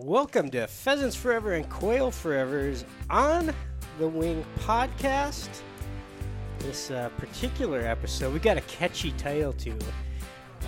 [0.00, 3.52] Welcome to Pheasants Forever and Quail Forever's On
[3.98, 5.48] the Wing podcast.
[6.60, 9.72] This uh, particular episode, we got a catchy title to.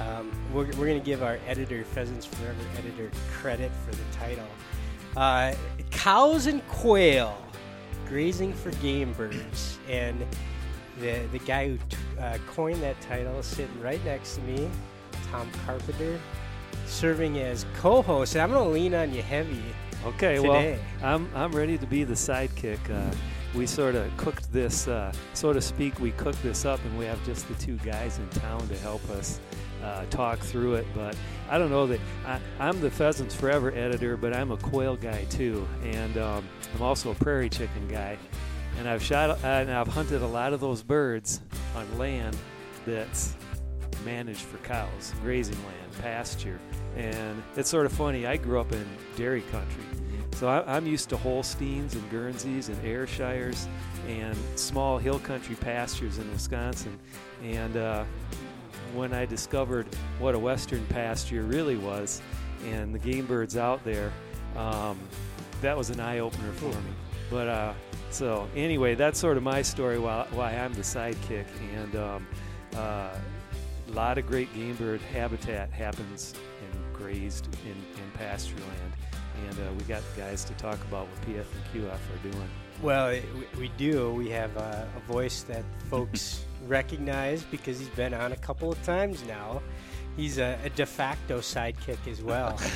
[0.00, 4.48] Um, we're we're going to give our editor, Pheasants Forever editor, credit for the title.
[5.16, 5.54] Uh,
[5.92, 7.38] Cows and Quail
[8.08, 9.78] Grazing for Game Birds.
[9.88, 10.26] And
[10.98, 14.68] the, the guy who t- uh, coined that title is sitting right next to me,
[15.30, 16.18] Tom Carpenter
[16.90, 18.36] serving as co-host.
[18.36, 19.62] I'm going to lean on you heavy.
[20.04, 20.78] Okay, today.
[21.02, 22.78] well, I'm I'm ready to be the sidekick.
[22.90, 23.14] Uh,
[23.54, 25.98] we sort of cooked this, uh, so to speak.
[26.00, 29.08] We cooked this up, and we have just the two guys in town to help
[29.10, 29.40] us
[29.82, 30.86] uh, talk through it.
[30.94, 31.16] But
[31.50, 35.24] I don't know that I, I'm the Pheasants Forever editor, but I'm a quail guy
[35.24, 38.16] too, and um, I'm also a prairie chicken guy.
[38.78, 41.40] And I've shot and I've hunted a lot of those birds
[41.76, 42.36] on land
[42.86, 43.34] that's
[44.04, 46.58] managed for cows, grazing land, pasture.
[46.96, 48.26] And it's sort of funny.
[48.26, 48.86] I grew up in
[49.16, 49.84] dairy country,
[50.32, 53.68] so I, I'm used to Holsteins and Guernseys and Ayrshires
[54.08, 56.98] and small hill country pastures in Wisconsin.
[57.42, 58.04] And uh,
[58.94, 59.86] when I discovered
[60.18, 62.20] what a western pasture really was
[62.64, 64.12] and the game birds out there,
[64.56, 64.98] um,
[65.60, 66.92] that was an eye opener for me.
[67.30, 67.72] But uh,
[68.10, 69.98] so anyway, that's sort of my story.
[69.98, 71.46] Why, why I'm the sidekick,
[71.76, 72.26] and um,
[72.76, 73.14] uh,
[73.90, 78.92] a lot of great game bird habitat happens and grazed in, in pasture land.
[79.48, 82.48] And uh, we got guys to talk about what PF and QF are doing.
[82.82, 84.12] Well, it, we, we do.
[84.12, 88.82] We have uh, a voice that folks recognize because he's been on a couple of
[88.82, 89.62] times now.
[90.16, 92.58] He's a, a de facto sidekick as well.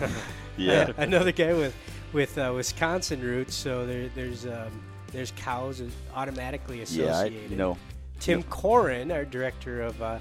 [0.58, 0.90] Yeah.
[0.96, 1.76] another guy with
[2.14, 3.54] with uh, Wisconsin roots.
[3.54, 5.82] So there, there's um, there's cows
[6.14, 7.32] automatically associated.
[7.34, 7.76] Yeah, I, you know,
[8.20, 10.18] Tim Corin, our director of uh,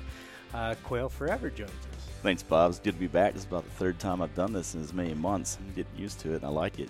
[0.55, 2.09] uh, Quail Forever, joins us.
[2.23, 2.71] thanks, Bob.
[2.71, 3.33] It's good to be back.
[3.33, 5.57] This is about the third time I've done this in as many months.
[5.59, 6.89] I'm getting used to it, and I like it.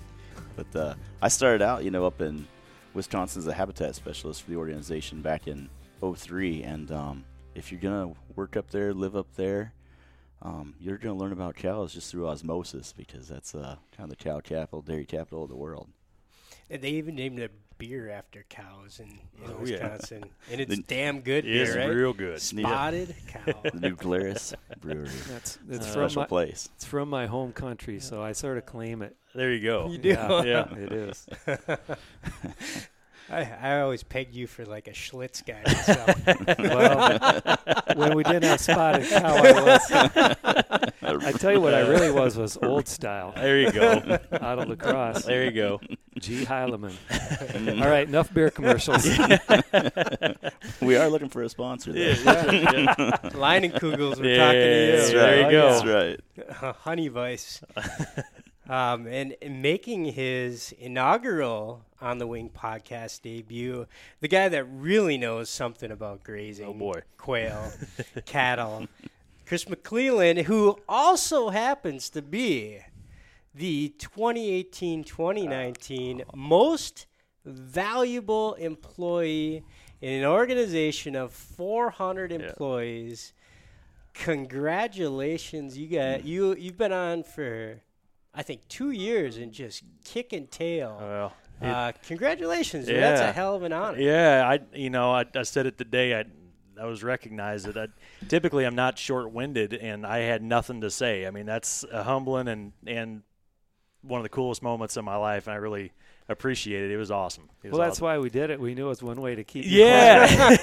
[0.56, 2.48] But uh, I started out, you know, up in
[2.94, 5.70] Wisconsin as a habitat specialist for the organization back in
[6.02, 6.62] '03.
[6.64, 7.26] And um,
[7.56, 9.74] if you're going to work up there, live up there,
[10.42, 14.18] um, you're going to learn about cows just through osmosis because that's uh, kind of
[14.18, 15.90] the cow capital, dairy capital of the world.
[16.70, 19.08] And they even named a beer after cows in,
[19.44, 19.82] in Oh, yeah.
[19.94, 21.94] Wisconsin, and it's The- damn good It is beer, right?
[21.96, 22.42] real good.
[22.54, 23.62] Need a- Spotted cow.
[23.74, 25.10] The New Glarus Brewery.
[25.30, 26.70] That's It's it's a from special my, place.
[26.76, 29.16] it's from my home country, so I sort of claim it.
[29.34, 29.88] There you go.
[29.90, 30.10] You do.
[30.10, 30.76] Yeah, Yeah.
[30.76, 31.28] it is.
[33.30, 35.62] I, I always pegged you for like a Schlitz guy.
[35.66, 36.16] myself.
[37.96, 39.92] Well, when we didn't spot spotted cow, I was.
[41.26, 44.20] I tell you what, I really was was old style There you go.
[44.34, 45.24] out of La Crosse.
[45.24, 45.80] there you go.
[46.20, 46.44] G.
[46.46, 46.94] Heileman.
[47.82, 49.06] All right, enough beer commercials.
[50.82, 51.94] we are looking for a sponsor.
[51.94, 52.00] Though.
[53.70, 54.92] Kugels, we're Yeah, talking to you.
[54.98, 55.46] That's There right.
[55.46, 55.70] you go.
[55.72, 55.86] That's
[56.60, 56.76] right.
[56.78, 57.62] Honey Weiss.
[58.70, 63.88] um, and, and making his inaugural On the Wing podcast debut,
[64.20, 67.02] the guy that really knows something about grazing Oh, boy.
[67.18, 67.72] quail,
[68.26, 68.88] cattle,
[69.48, 72.80] Chris McClellan, who also happens to be
[73.56, 77.08] the 2018 2019 most
[77.44, 79.64] valuable employee
[80.02, 83.34] in an organization of 400 employees.
[84.14, 85.76] Congratulations.
[85.76, 86.28] You got hmm.
[86.28, 87.82] you you've been on for
[88.34, 90.98] i think two years and just kicking tail.
[91.00, 92.98] Well, uh, congratulations dude.
[92.98, 95.86] that's a hell of an honor yeah, I you know I, I said it the
[95.86, 96.26] day I
[96.80, 97.88] I was recognized that I,
[98.28, 101.26] typically I'm not short-winded and I had nothing to say.
[101.26, 103.22] I mean that's uh, humbling and and
[104.02, 105.92] one of the coolest moments of my life and I really
[106.28, 106.92] appreciate it.
[106.92, 107.50] It was awesome.
[107.64, 108.06] It was Well, that's awesome.
[108.06, 108.60] why we did it.
[108.60, 109.64] We knew it was one way to keep.
[109.68, 110.28] Yeah,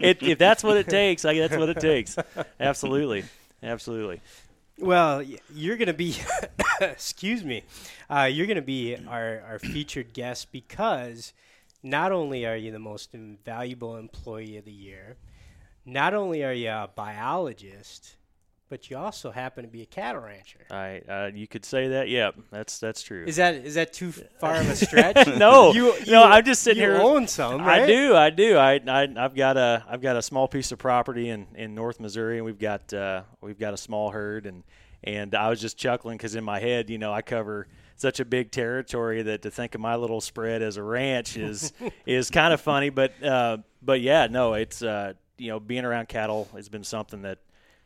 [0.00, 2.16] it, if that's what it takes, I, that's what it takes.
[2.58, 3.24] Absolutely,
[3.62, 4.20] absolutely.
[4.78, 5.22] well
[5.54, 6.16] you're gonna be
[6.90, 7.62] excuse me
[8.10, 11.32] uh, you're gonna be our, our featured guest because
[11.82, 13.10] not only are you the most
[13.44, 15.16] valuable employee of the year
[15.84, 18.16] not only are you a biologist
[18.68, 22.08] but you also happen to be a cattle rancher I uh, you could say that.
[22.08, 23.24] Yep, that's that's true.
[23.26, 25.26] Is that is that too far of a stretch?
[25.36, 27.00] no, you, no, I'm just sitting you here.
[27.00, 27.82] own some, right?
[27.82, 28.56] I do, I do.
[28.56, 32.00] I, I I've got a I've got a small piece of property in, in North
[32.00, 34.62] Missouri, and we've got uh, we've got a small herd, and
[35.04, 38.24] and I was just chuckling because in my head, you know, I cover such a
[38.24, 41.72] big territory that to think of my little spread as a ranch is
[42.06, 46.08] is kind of funny, but uh, but yeah, no, it's uh, you know being around
[46.08, 47.38] cattle has been something that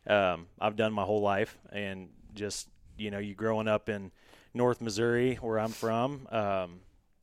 [0.06, 2.68] um, I've done my whole life, and just
[2.98, 4.10] you know, you growing up in
[4.54, 6.80] North Missouri, where I'm from, um,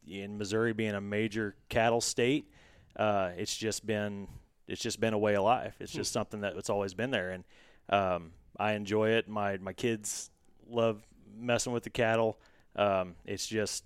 [0.08, 2.50] in Missouri being a major cattle state,
[2.96, 4.28] uh, it's just been
[4.68, 5.76] it's just been a way of life.
[5.80, 7.44] It's just something that it's always been there, and
[7.90, 9.28] um, I enjoy it.
[9.28, 10.30] My my kids
[10.70, 11.02] love
[11.36, 12.40] messing with the cattle.
[12.76, 13.84] Um, it's just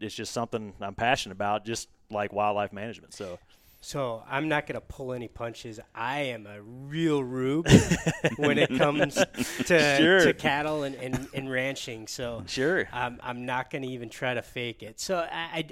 [0.00, 3.14] it's just something I'm passionate about, just like wildlife management.
[3.14, 3.38] So
[3.80, 5.80] So I'm not going to pull any punches.
[5.94, 7.68] I am a real rube
[8.36, 10.20] when it comes to, Sure.
[10.20, 12.06] to cattle and, and, and ranching.
[12.08, 14.98] So sure, I'm, I'm not going to even try to fake it.
[15.00, 15.28] So I,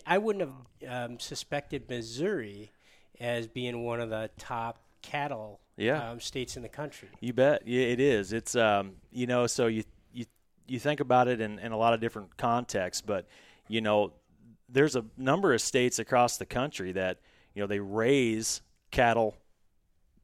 [0.06, 0.48] I, I wouldn't
[0.88, 2.72] have um, suspected Missouri
[3.20, 6.10] as being one of the top cattle Yeah.
[6.10, 7.08] um, states in the country.
[7.20, 7.66] You bet.
[7.66, 8.32] Yeah, it is.
[8.32, 10.24] It's um, you know, so you you
[10.66, 13.26] you think about it in, in a lot of different contexts, but
[13.68, 14.12] you know,
[14.68, 17.18] there's a number of states across the country that
[17.54, 19.36] you know they raise cattle.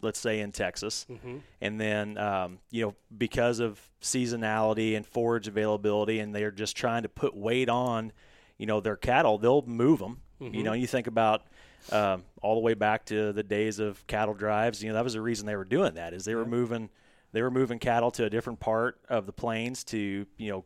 [0.02, 1.36] Let's say in Texas, Mm-hmm.
[1.60, 7.02] and then um, you know because of seasonality and forage availability, and they're just trying
[7.02, 8.12] to put weight on,
[8.56, 9.36] you know, their cattle.
[9.36, 10.20] They'll move them.
[10.42, 11.42] You know, you think about
[11.92, 14.82] um, all the way back to the days of cattle drives.
[14.82, 16.90] You know, that was the reason they were doing that is they were moving
[17.32, 20.64] they were moving cattle to a different part of the plains to you know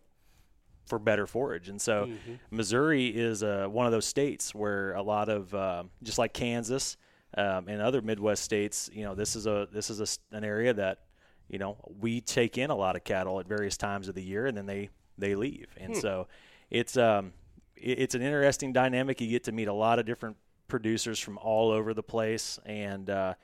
[0.87, 1.69] for better forage.
[1.69, 2.11] And so
[2.51, 6.97] Missouri is uh, one of those states where a lot of um, just like Kansas
[7.37, 10.75] um, and other Midwest states, you know, this is a this is a an area
[10.75, 11.01] that
[11.49, 14.47] you know we take in a lot of cattle at various times of the year,
[14.47, 15.75] and then they they leave.
[15.77, 16.29] And so
[16.71, 17.33] it's um
[17.77, 19.21] it, it's an interesting dynamic.
[19.21, 20.37] You get to meet a lot of different
[20.69, 23.35] producers from all over the place, and uh,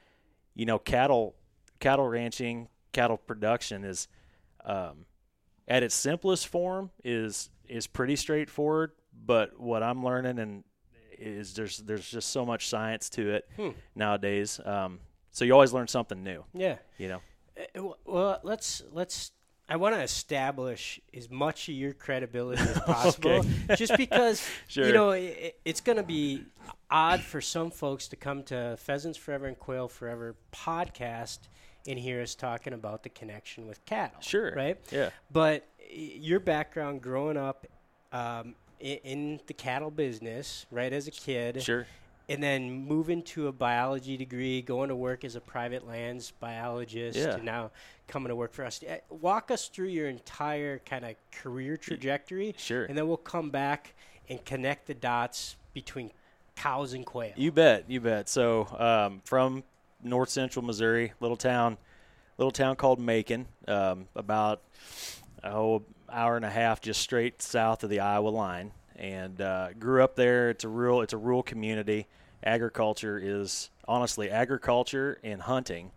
[0.55, 1.35] you know, cattle
[1.79, 4.09] cattle ranching, cattle production is
[4.65, 5.07] um,
[5.69, 8.93] at its simplest form is is pretty straightforward.
[9.27, 10.65] But what I'm learning and
[11.19, 13.49] is there's there's just so much science to it
[13.95, 14.61] nowadays.
[14.65, 15.01] Um,
[15.31, 16.45] so you always learn something new.
[16.55, 16.77] Yeah.
[16.99, 17.21] You know.
[17.77, 19.33] Uh, Well, let's let's.
[19.69, 23.45] I want to establish as much of your credibility as possible,
[23.77, 24.85] just because Sure.
[24.85, 26.45] you know i it's going to be
[26.91, 31.39] odd for some folks to come to Pheasants Forever and Quail Forever podcast
[31.87, 34.21] and hear us talking about the connection with cattle.
[34.21, 34.53] Sure.
[34.55, 34.79] right?
[34.91, 35.11] Yeah.
[35.33, 37.67] But your background growing up
[38.13, 41.87] um, in, the cattle business, right, as a kid, Sure.
[42.29, 47.19] and then moving to a biology degree, going to work as a private lands biologist,
[47.19, 47.35] Yeah.
[47.35, 47.71] and now
[48.09, 48.83] coming to work for us.
[48.83, 52.85] Uh, Walk us through your entire kind of career trajectory, Sure.
[52.85, 53.95] and then we'll come back
[54.29, 56.11] and connect the dots between
[56.61, 57.33] cows and quail.
[57.37, 58.29] You bet, you bet.
[58.29, 59.65] So um, from
[60.03, 61.79] north central Missouri, little town,
[62.39, 64.63] little town called Macon, um, about
[65.43, 70.03] oh hour and a half just straight south of the Iowa line, and uh, grew
[70.03, 70.51] up there.
[70.51, 72.07] It's a rural, it's a rural community.
[72.43, 75.91] Agriculture is honestly agriculture and hunting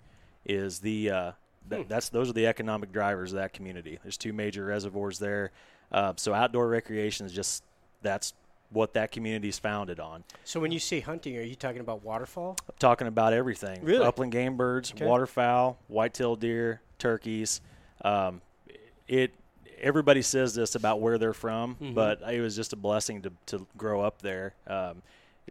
[0.46, 1.32] is the uh,
[1.70, 4.00] th- that's those are the economic drivers of that community.
[4.02, 5.52] There's two major reservoirs there,
[5.92, 7.64] uh, so outdoor recreation is just
[8.02, 8.34] that's
[8.74, 10.24] what that community is founded on.
[10.44, 12.58] So when you say hunting, are you talking about waterfowl?
[12.68, 13.84] I'm talking about everything.
[13.84, 14.04] Really?
[14.06, 15.06] Upland game birds, Okay.
[15.06, 17.62] waterfowl, white-tailed deer, turkeys.
[18.04, 18.42] Um,
[19.08, 19.34] it
[19.80, 21.94] everybody says this about where they're from, Mm-hmm.
[21.94, 24.54] but it was just a blessing to to grow up there.
[24.68, 25.02] Um,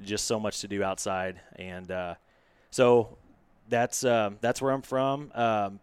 [0.03, 2.15] just so much to do outside, and uh,
[2.71, 3.17] so
[3.69, 5.31] that's um, that's where I'm from.
[5.35, 5.81] Um,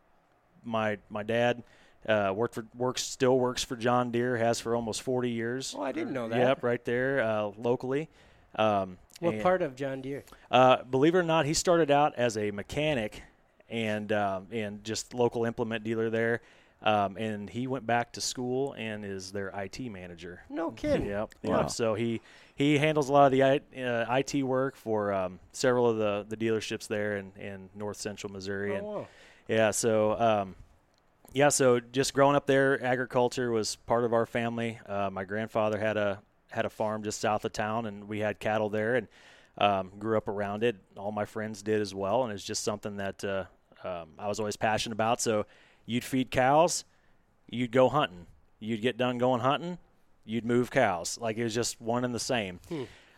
[0.65, 1.63] my my dad
[2.07, 5.75] uh, worked for works still works for John Deere, has for almost 40 years.
[5.77, 6.37] Oh, I didn't know that.
[6.39, 8.09] Yep, right there uh, locally.
[8.55, 10.23] Um, What and- part of John Deere?
[10.49, 13.21] uh, believe it or not, he started out as a mechanic
[13.69, 16.41] and um, and just local implement dealer there.
[16.81, 20.41] Um, and he went back to school and is their IT manager.
[20.49, 21.07] No kidding.
[21.07, 21.35] Yep.
[21.43, 21.59] Wow.
[21.61, 21.71] Yep.
[21.71, 22.21] So he
[22.55, 26.25] he handles a lot of the I, uh, IT work for um, several of the,
[26.29, 28.71] the dealerships there in, in North Central Missouri.
[28.71, 29.07] Oh, and wow.
[29.49, 30.55] yeah, so um,
[31.33, 34.79] yeah, so just growing up there, agriculture was part of our family.
[34.85, 36.19] Uh, my grandfather had a
[36.51, 39.07] had a farm just south of town, and we had cattle there, and
[39.59, 40.75] um, grew up around it.
[40.97, 43.45] All my friends did as well, and it's just something that uh,
[43.83, 45.21] um, I was always passionate about.
[45.21, 45.45] So
[45.85, 46.85] you'd feed cows,
[47.49, 48.25] you'd go hunting,
[48.59, 49.77] you'd get done going hunting,
[50.25, 51.17] you'd move cows.
[51.21, 52.59] Like it was just one and the same.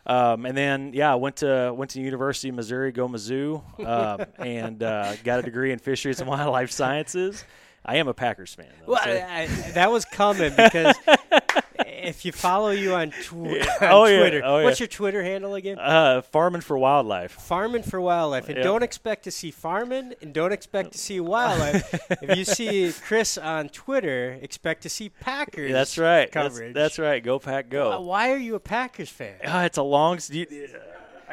[0.04, 4.26] Um, and then, yeah, I went to went to University of Missouri, go Mizzou, um,
[4.44, 7.44] and uh, got a degree in fisheries and wildlife sciences.
[7.84, 8.66] I am a Packers fan.
[8.86, 10.94] Though, Well, so- I, I, that was coming because
[11.86, 14.18] if you follow you on, tw- on Oh, yeah.
[14.20, 14.64] Twitter, Oh, yeah.
[14.64, 15.78] what's your Twitter handle again?
[15.78, 17.32] uh, farming for wildlife.
[17.32, 18.62] Farming for wildlife, and Yeah.
[18.62, 21.92] don't expect to see farming, and don't expect to see wildlife.
[22.22, 25.72] if you see Chris on Twitter, expect to see Packers.
[25.72, 26.30] That's right.
[26.30, 26.74] Coverage.
[26.74, 27.22] that's right.
[27.22, 28.00] Go Pack, Uh, go.
[28.00, 29.34] Why are you a Packers fan?
[29.44, 30.18] Uh, it's a long.
[30.30, 30.68] you-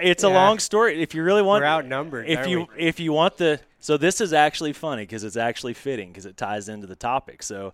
[0.02, 1.02] It's a long story.
[1.02, 2.28] If you really want, We're outnumbered.
[2.28, 2.84] if you we?
[2.84, 6.36] if you want the so this is actually funny because it's actually fitting because it
[6.38, 7.74] ties into the topic so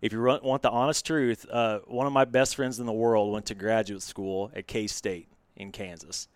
[0.00, 3.32] if you want the honest truth uh, one of my best friends in the world
[3.32, 6.26] went to graduate school at k-state in kansas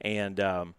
[0.00, 0.74] and um,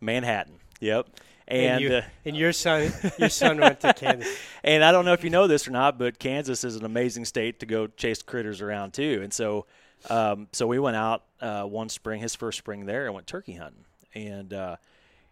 [0.00, 1.08] manhattan yep
[1.48, 4.32] And you, uh, and your son, your son went to Kansas.
[4.64, 7.24] and I don't know if you know this or not, but Kansas is an amazing
[7.24, 9.20] state to go chase critters around too.
[9.22, 9.66] And so,
[10.10, 13.54] um, so we went out uh, one spring, his first spring there, and went turkey
[13.54, 13.84] hunting.
[14.14, 14.76] And uh,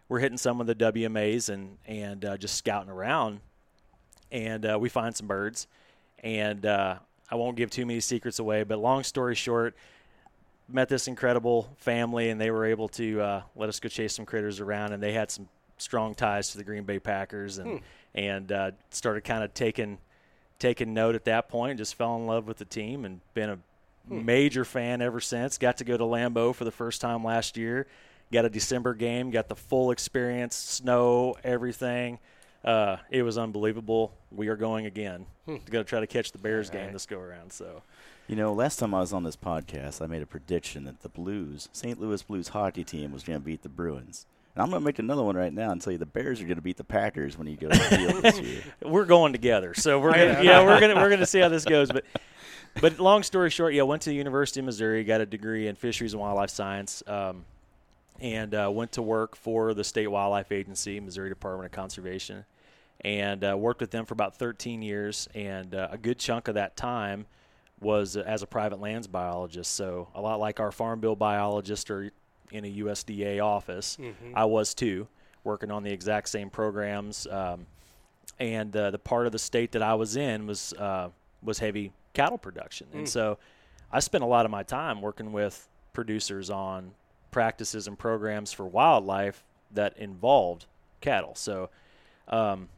[0.09, 3.39] we're hitting some of the WMAs and and uh, just scouting around,
[4.31, 5.67] and uh, we find some birds.
[6.23, 6.95] And uh,
[7.29, 9.75] I won't give too many secrets away, but long story short,
[10.69, 14.25] met this incredible family, and they were able to uh, let us go chase some
[14.25, 15.47] critters around, and they had some
[15.77, 17.77] strong ties to the Green Bay Packers, and Hmm.
[18.15, 19.97] and uh, started kind of taking
[20.59, 21.77] taking note at that point.
[21.77, 23.57] Just fell in love with the team, and been a
[24.07, 24.25] Hmm.
[24.25, 25.57] major fan ever since.
[25.57, 27.87] Got to go to Lambeau for the first time last year.
[28.31, 29.29] Got a December game.
[29.31, 32.19] Got the full experience, snow, everything.
[32.63, 34.13] Uh, it was unbelievable.
[34.31, 35.25] We are going again.
[35.45, 35.57] Hmm.
[35.69, 37.51] Going to try to catch the Bears All game this go around.
[37.51, 37.81] So
[38.27, 41.09] You know, last time I was on this podcast, I made a prediction that the
[41.09, 41.99] Blues, St.
[41.99, 44.25] Louis Blues hockey team, was going to beat the Bruins.
[44.55, 46.45] And I'm going to make another one right now and tell you the Bears are
[46.45, 48.61] going to beat the Packers when you go to the field this year.
[48.83, 49.73] we're going together.
[49.73, 51.89] So we're gonna, yeah, we're gonna we're gonna see how this goes.
[51.89, 52.03] But
[52.79, 55.75] but long story short, yeah, went to the University of Missouri, got a degree in
[55.75, 57.43] fisheries and wildlife science, um,
[58.19, 62.45] and uh, went to work for the state wildlife agency, Missouri Department of Conservation,
[63.01, 65.27] and uh, worked with them for about 13 years.
[65.33, 67.25] And uh, a good chunk of that time
[67.79, 69.71] was as a private lands biologist.
[69.71, 72.11] So a lot like our farm bill biologist or
[72.51, 74.13] in a USDA office, Mhm.
[74.35, 75.07] I was too,
[75.43, 77.25] working on the exact same programs.
[77.27, 77.65] Um,
[78.39, 81.09] and uh, the part of the state that I was in was uh,
[81.41, 83.09] was heavy cattle production, and Mm.
[83.09, 83.37] so
[83.91, 86.93] I spent a lot of my time working with producers on
[87.31, 90.65] practices and programs for wildlife that involved
[91.01, 91.35] cattle.
[91.35, 91.69] So,
[92.27, 92.69] um,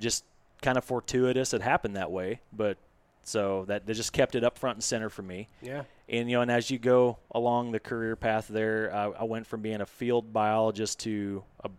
[0.00, 0.24] just
[0.62, 2.76] kind of fortuitous it happened that way, but
[3.22, 5.84] so that they just kept it up front and center for me Yeah.
[6.08, 9.46] and you know, and as you go along the career path there, I, I went
[9.46, 11.70] from being a field biologist to a,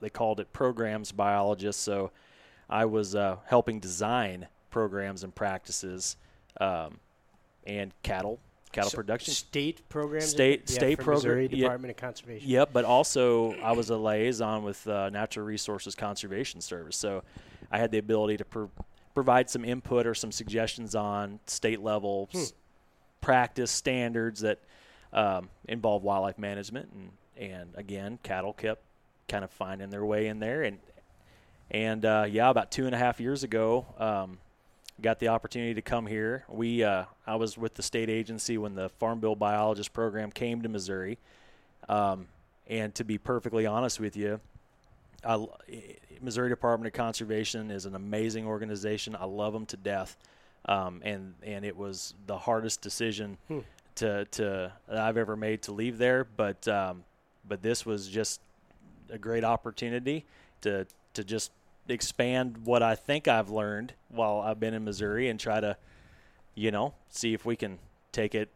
[0.00, 1.80] they called it programs biologist.
[1.80, 2.10] So
[2.68, 6.16] I was uh, helping design programs and practices,
[6.60, 6.98] um,
[7.64, 8.40] and cattle
[8.72, 9.32] cattle So production.
[9.32, 10.28] State programs.
[10.28, 11.58] State- yeah, state program- Missouri yeah.
[11.62, 12.48] Department of Conservation.
[12.48, 17.22] Yep, but also I was a liaison with uh, Natural Resources Conservation Service, so
[17.70, 18.70] I had the ability to pro-
[19.14, 22.52] provide some input or some suggestions on state level s-
[23.20, 24.58] practice standards that
[25.12, 28.82] um, involve wildlife management, and and again, cattle kept
[29.28, 30.78] kind of finding their way in there, and
[31.70, 33.86] and uh, yeah, about two and a half years ago.
[33.98, 34.38] Um,
[35.00, 36.44] got the opportunity to come here.
[36.48, 40.62] We uh, I was with the state agency when the Farm Bill Biologist program came
[40.62, 41.18] to Missouri.
[41.88, 42.28] Um,
[42.66, 44.40] and to be perfectly honest with you,
[45.26, 45.46] I,
[46.20, 49.16] Missouri Department of Conservation is an amazing organization.
[49.18, 50.16] I love them to death,
[50.66, 53.60] um, and and it was the hardest decision Hmm.
[53.96, 56.24] to to that I've ever made to leave there.
[56.24, 57.04] But um,
[57.46, 58.40] but this was just
[59.10, 60.24] a great opportunity
[60.62, 61.50] to to just
[61.88, 65.76] expand what I think I've learned while I've been in Missouri and try to,
[66.54, 67.78] you know, see if we can
[68.12, 68.48] take it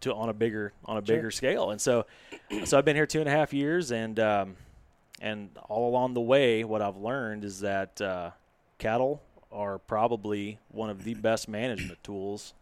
[0.00, 1.16] to on a bigger on a Sure.
[1.16, 1.70] bigger scale.
[1.70, 2.06] And so,
[2.64, 4.56] so I've been here two and a half years, and um,
[5.20, 8.30] and all along the way, what I've learned is that uh,
[8.78, 12.54] cattle are probably one of the best management tools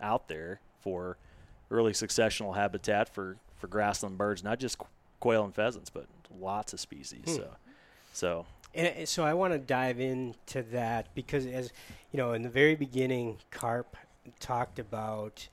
[0.00, 1.16] out there for
[1.70, 4.76] early successional habitat for for grassland birds, not just
[5.20, 6.06] quail and pheasants, but
[6.40, 7.22] lots of species.
[7.26, 7.34] Hmm.
[7.36, 7.48] So,
[8.12, 11.72] so And so I want to dive into that because, as
[12.10, 13.96] you know, in the very beginning, Carp
[14.40, 15.46] talked about,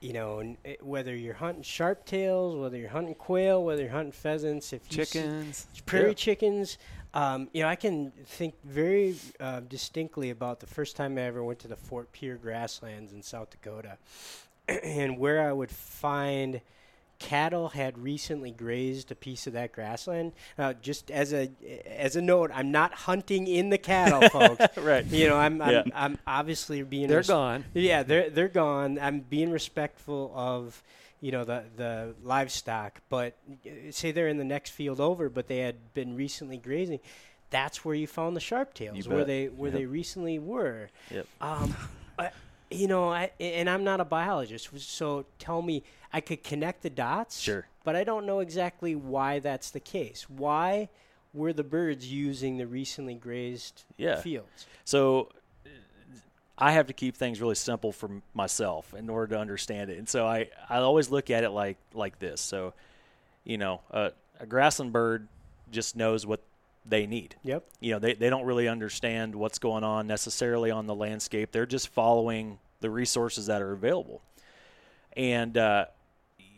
[0.00, 4.12] you know, eh, whether you're hunting sharp tails, whether you're hunting quail, whether you're hunting
[4.12, 5.66] pheasants, if Chickens.
[5.86, 6.14] prairie Yeah.
[6.14, 6.78] chickens.
[7.14, 11.42] Um, you know, I can think very uh, distinctly about the first time I ever
[11.42, 13.98] went to the Fort Pierre grasslands in South Dakota,
[14.68, 16.60] and where I would find
[17.18, 20.32] cattle had recently grazed a piece of that grassland.
[20.56, 21.50] Now, just as a
[21.86, 24.76] as a note, I'm not hunting in the cattle, folks.
[24.78, 25.04] right.
[25.06, 25.82] You know, I'm I'm, Yeah.
[25.94, 27.64] I'm obviously being They're res- gone.
[27.74, 28.98] yeah, they're they're gone.
[29.00, 30.82] I'm being respectful of
[31.20, 33.34] you know the the livestock, but
[33.66, 37.00] uh, say they're in the next field over, but they had been recently grazing.
[37.50, 39.78] That's where you found the sharp tails, where they where Yep.
[39.80, 40.88] they recently were.
[41.10, 41.26] Yep.
[41.40, 41.74] Um,
[42.18, 42.30] I,
[42.70, 45.82] you know, I and I'm not a biologist, so tell me,
[46.12, 47.40] I could connect the dots.
[47.40, 47.66] Sure.
[47.84, 50.26] But I don't know exactly why that's the case.
[50.28, 50.88] Why
[51.32, 54.20] were the birds using the recently grazed Yeah.
[54.20, 54.66] fields?
[54.84, 55.30] So
[56.58, 59.98] I have to keep things really simple for myself in order to understand it.
[59.98, 62.40] And so I, I always look at it like like this.
[62.40, 62.74] So,
[63.44, 64.10] you know, uh,
[64.40, 65.28] a grassland bird
[65.70, 66.40] just knows what
[66.88, 67.36] they need.
[67.44, 67.64] Yep.
[67.80, 71.52] You know, they, they don't really understand what's going on necessarily on the landscape.
[71.52, 74.22] They're just following the resources that are available.
[75.16, 75.86] And uh,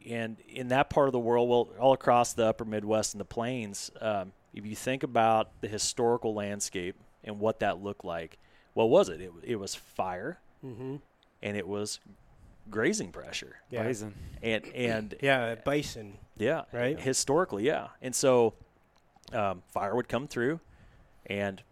[0.09, 3.25] and in that part of the world, well, all across the upper Midwest and the
[3.27, 8.39] plains, um, if you think about the historical landscape and what that looked like,
[8.75, 9.21] what was it?
[9.21, 10.97] It, it was fire Mm-hmm.
[11.43, 12.01] and it was
[12.71, 13.57] grazing pressure.
[13.71, 13.85] Yeah.
[13.85, 14.15] Bison.
[14.43, 16.19] And and Yeah, bison.
[16.37, 17.01] yeah, Right?
[17.01, 17.89] Historically, yeah.
[18.03, 18.53] And so
[19.33, 20.61] um, fire would come through,
[21.27, 21.63] and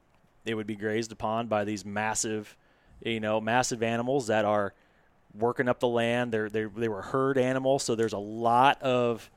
[0.44, 2.56] it would be grazed upon by these massive,
[3.02, 4.72] you know, massive animals that are
[5.38, 6.32] working up the land.
[6.32, 9.30] They're they they were herd animals, so there's a lot of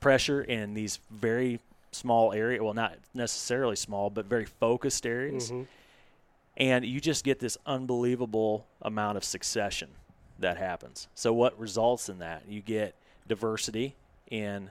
[0.00, 1.60] pressure in these very
[1.92, 2.62] small area.
[2.62, 5.50] Well, not necessarily small, but very focused areas.
[5.50, 5.66] Mhm.
[6.56, 9.90] And you just get this unbelievable amount of succession
[10.40, 11.08] that happens.
[11.14, 12.42] So what results in that?
[12.48, 12.94] You get
[13.28, 13.94] diversity
[14.30, 14.70] in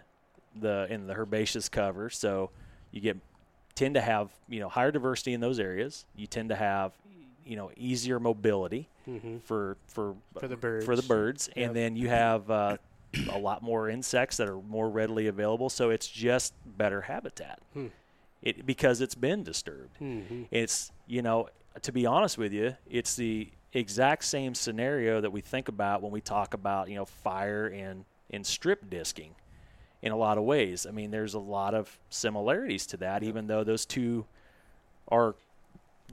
[0.56, 2.10] the in the herbaceous cover.
[2.10, 2.50] So
[2.92, 3.18] you get
[3.76, 6.06] tend to have you know higher diversity in those areas.
[6.16, 6.94] You tend to have
[7.46, 9.42] you know easier mobility Mhm.
[9.44, 10.86] for for For the birds.
[10.86, 11.68] for the birds, Yep.
[11.68, 12.78] and then you have uh,
[13.32, 15.70] a lot more insects that are more readily available.
[15.70, 17.60] So it's just better habitat.
[17.74, 17.88] Hmm.
[18.42, 19.98] It because it's been disturbed.
[20.00, 20.48] Mhm.
[20.52, 21.50] It's you know
[21.82, 26.12] to be honest with you, it's the exact same scenario that we think about when
[26.12, 29.36] we talk about you know fire and and strip disking.
[30.02, 33.48] In a lot of ways, I mean, there's a lot of similarities to that, even
[33.48, 34.26] though those two
[35.08, 35.36] are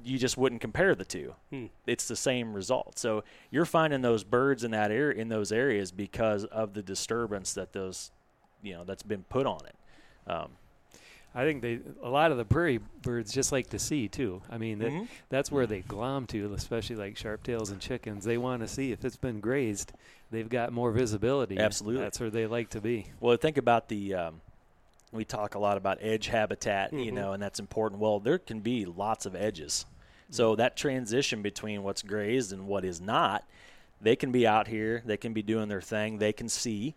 [0.03, 1.35] you just wouldn't compare the two.
[1.51, 1.67] Hmm.
[1.87, 2.99] It's the same result.
[2.99, 7.53] So you're finding those birds in that area in those areas because of the disturbance
[7.55, 8.11] that those
[8.63, 10.31] you know that's been put on it.
[10.31, 10.51] Um,
[11.35, 14.41] I think they a lot of the prairie birds just like to see too.
[14.49, 15.09] I mean, that, Mhm.
[15.31, 18.25] that's where they glom to, especially like sharptails and chickens.
[18.25, 19.93] They want to see if it's been grazed.
[20.31, 21.59] They've got more visibility.
[21.59, 22.03] Absolutely.
[22.03, 23.07] that's where they like to be.
[23.21, 24.15] Well, think about the.
[24.15, 24.41] Um,
[25.13, 27.15] we talk a lot about edge habitat, you Mhm.
[27.15, 28.01] know, and that's important.
[28.01, 29.87] Well, there can be lots of edges.
[30.31, 33.45] So that transition between what's grazed and what is not,
[34.01, 36.95] they can be out here, they can be doing their thing, they can see.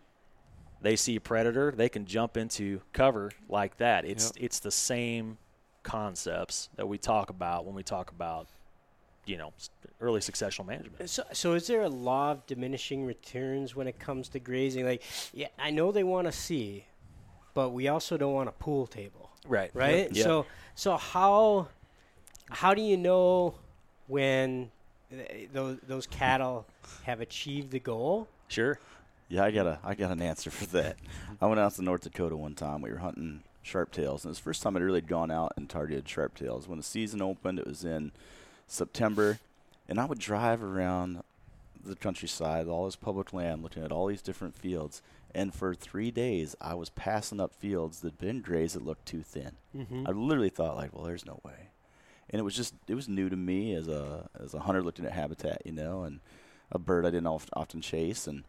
[0.80, 4.04] They see a predator, they can jump into cover like that.
[4.04, 4.44] It's Yep.
[4.44, 5.38] it's the same
[5.82, 8.46] concepts that we talk about when we talk about,
[9.26, 9.52] you know,
[10.00, 11.08] early successional management.
[11.10, 14.84] So, so is there a law of diminishing returns when it comes to grazing?
[14.84, 16.84] Like, yeah, I know they want to see,
[17.54, 19.70] but we also don't want a pool table, Right.
[19.74, 20.12] right?
[20.14, 20.24] Yep.
[20.24, 21.68] So, so how
[22.50, 23.54] how do you know
[24.06, 24.70] when
[25.10, 26.66] th- those those cattle
[27.04, 28.28] have achieved the goal?
[28.48, 28.78] Sure.
[29.28, 30.96] Yeah, I got a I got an answer for that.
[31.40, 32.82] I went out to North Dakota one time.
[32.82, 35.68] We were hunting sharptails, and it was the first time I'd really gone out and
[35.68, 36.66] targeted sharptails.
[36.66, 38.12] When the season opened, it was in
[38.66, 39.38] September,
[39.88, 41.22] and I would drive around
[41.84, 45.02] the countryside, all this public land, looking at all these different fields.
[45.34, 49.22] And for three days, I was passing up fields that'd been grazed that looked too
[49.22, 49.52] thin.
[49.76, 50.04] Mm-hmm.
[50.06, 51.68] I literally thought like, well, there's no way.
[52.30, 55.04] And it was just it was new to me as a as a hunter looking
[55.04, 56.20] at habitat, you know, and
[56.72, 58.26] a bird I didn't oft, often chase.
[58.26, 58.44] And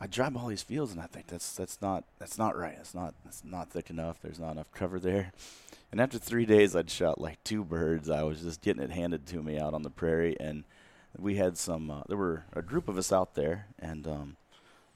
[0.00, 2.76] I drive all these fields, and I think that's that's not that's not right.
[2.80, 4.18] It's not it's not thick enough.
[4.22, 5.32] There's not enough cover there.
[5.90, 8.08] And after three days, I'd shot like two birds.
[8.08, 10.64] I was just getting it handed to me out on the prairie, and
[11.16, 11.90] we had some.
[11.90, 14.36] Uh, there were a group of us out there, and um,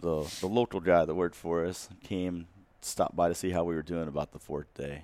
[0.01, 2.47] the the local guy that worked for us came
[2.81, 5.03] stopped by to see how we were doing about the fourth day,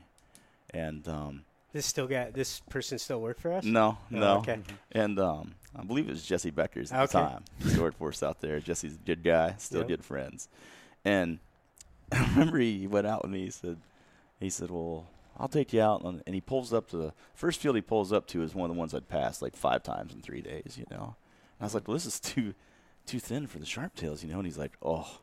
[0.70, 3.64] and um, This still got this person still work for us?
[3.64, 4.58] no, Oh, no, okay.
[4.92, 7.28] and um, I believe it was Jesse Beckers at the Okay.
[7.32, 7.44] time.
[7.72, 8.61] He worked for us out there.
[8.61, 9.88] Jesse's a good guy, still Yep.
[9.88, 10.48] good friends.
[11.04, 11.38] And
[12.12, 13.44] I remember he went out with me.
[13.44, 13.78] He said,
[14.38, 15.08] he said, well,
[15.38, 16.02] I'll take you out.
[16.04, 18.76] And, he pulls up to the first field he pulls up to is one of
[18.76, 21.16] the ones I'd passed like five times in three days, you know.
[21.58, 22.52] And I was like, well, this is too,
[23.06, 24.37] too thin for the sharptails, you know.
[24.37, 25.20] And he's like, oh,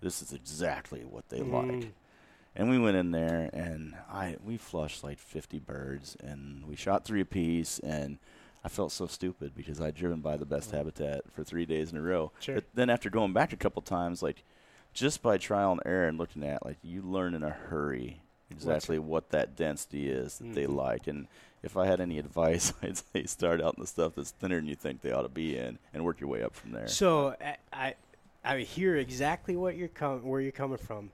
[0.00, 1.92] this is exactly what they like.
[2.56, 7.04] And we went in there and I we flushed like 50 birds and we shot
[7.04, 8.18] three apiece and
[8.64, 11.98] I felt so stupid because I'd driven by the best habitat for three days in
[11.98, 12.32] a row.
[12.40, 12.54] Sure.
[12.54, 14.42] But then after going back a couple times, like
[14.94, 18.98] just by trial and error and looking at, like you learn in a hurry exactly
[18.98, 20.76] what that density is that they Mhm.
[20.76, 21.06] like.
[21.08, 21.26] And
[21.62, 24.66] if I had any advice, I'd say start out in the stuff that's thinner than
[24.66, 26.86] you think they ought to be in, and work your way up from there.
[26.86, 27.94] So I, I
[28.44, 31.10] I hear exactly what you're com- where you're coming from,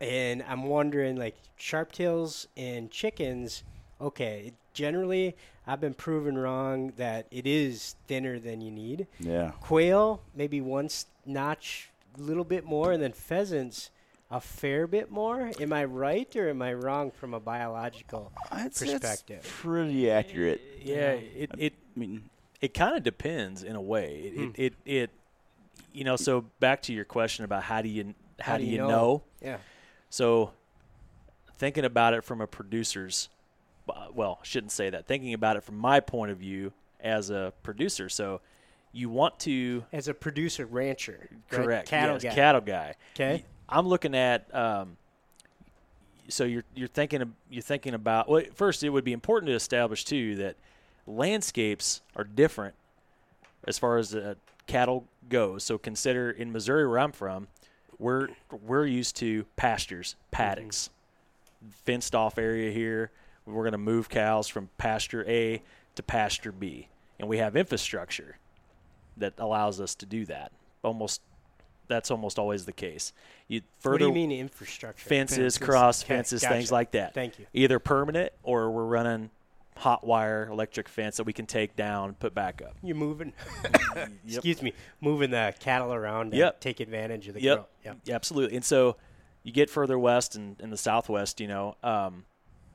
[0.00, 3.62] and I'm wondering like sharptails and chickens.
[4.00, 9.06] Okay, generally I've been proven wrong that it is thinner than you need.
[9.18, 9.52] yeah.
[9.60, 10.88] Quail maybe one
[11.24, 13.90] notch, a little bit more, and then pheasants
[14.30, 15.50] a fair bit more.
[15.60, 18.32] Am I right or am I wrong from a biological?
[18.50, 19.42] I'd say it's Perspective.
[19.60, 20.60] pretty accurate.
[20.82, 22.28] Yeah, it, it I mean,
[22.60, 24.16] it kind of depends in a way.
[24.24, 24.42] It, Hmm.
[24.54, 25.10] it, it, it,
[25.92, 26.16] you know.
[26.16, 28.88] So back to your question about how do you how, do you know?
[28.88, 29.22] know?
[29.40, 29.56] Yeah.
[30.10, 30.52] So
[31.58, 33.28] thinking about it from a producer's,
[33.88, 35.06] uh, well, I shouldn't say that.
[35.06, 38.08] Thinking about it from my point of view as a producer.
[38.08, 38.40] So
[38.92, 41.64] you want to As a producer rancher, right?
[41.64, 42.34] correct cattle yes, guy.
[42.34, 42.94] cattle guy.
[43.14, 43.44] Okay.
[43.68, 44.96] I'm looking at um,
[46.28, 50.04] so you're you're thinking you're thinking about well first it would be important to establish
[50.04, 50.56] too that
[51.06, 52.74] landscapes are different
[53.66, 54.34] as far as uh,
[54.66, 55.64] cattle goes.
[55.64, 57.48] So consider in Missouri where I'm from,
[57.98, 60.36] we're we're used to pastures, mm-hmm.
[60.36, 60.90] paddocks,
[61.84, 63.10] fenced off area here.
[63.46, 65.62] We're going to move cows from pasture A
[65.94, 68.38] to pasture B, and we have infrastructure
[69.16, 70.52] that allows us to do that.
[70.82, 71.20] Almost
[71.88, 73.12] that's almost always the case.
[73.48, 75.08] You further what do you mean infrastructure?
[75.08, 75.58] fences, Fences.
[75.58, 76.54] cross Okay, fences, gotcha.
[76.54, 77.14] things like that.
[77.14, 77.46] Thank you.
[77.52, 79.30] Either permanent or we're running
[79.76, 82.76] hot wire electric fence that we can take down, put back up.
[82.82, 83.32] You're moving.
[84.26, 86.60] Excuse me, moving the cattle around to Yep.
[86.60, 87.56] take advantage of the Yep.
[87.56, 87.66] growth.
[87.84, 87.96] Yep.
[88.04, 88.56] Yeah, absolutely.
[88.56, 88.96] And so
[89.42, 92.24] you get further west and in the southwest, you know, um,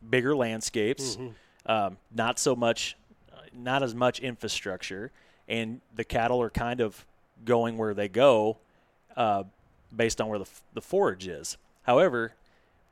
[0.07, 1.71] bigger landscapes, Mm-hmm.
[1.71, 2.95] um, not so much,
[3.31, 5.11] uh, not as much infrastructure,
[5.47, 7.05] and the cattle are kind of
[7.43, 8.57] going where they go,
[9.17, 9.43] uh,
[9.95, 11.57] based on where the f- the forage is.
[11.83, 12.33] However,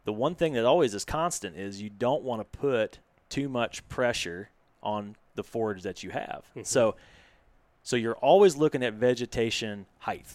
[0.06, 3.88] the one thing that always is constant is you don't want to put too much
[3.89, 4.50] pressure
[4.84, 6.44] on the forage that you have.
[6.63, 6.96] So,
[7.84, 10.26] so you're always looking at vegetation height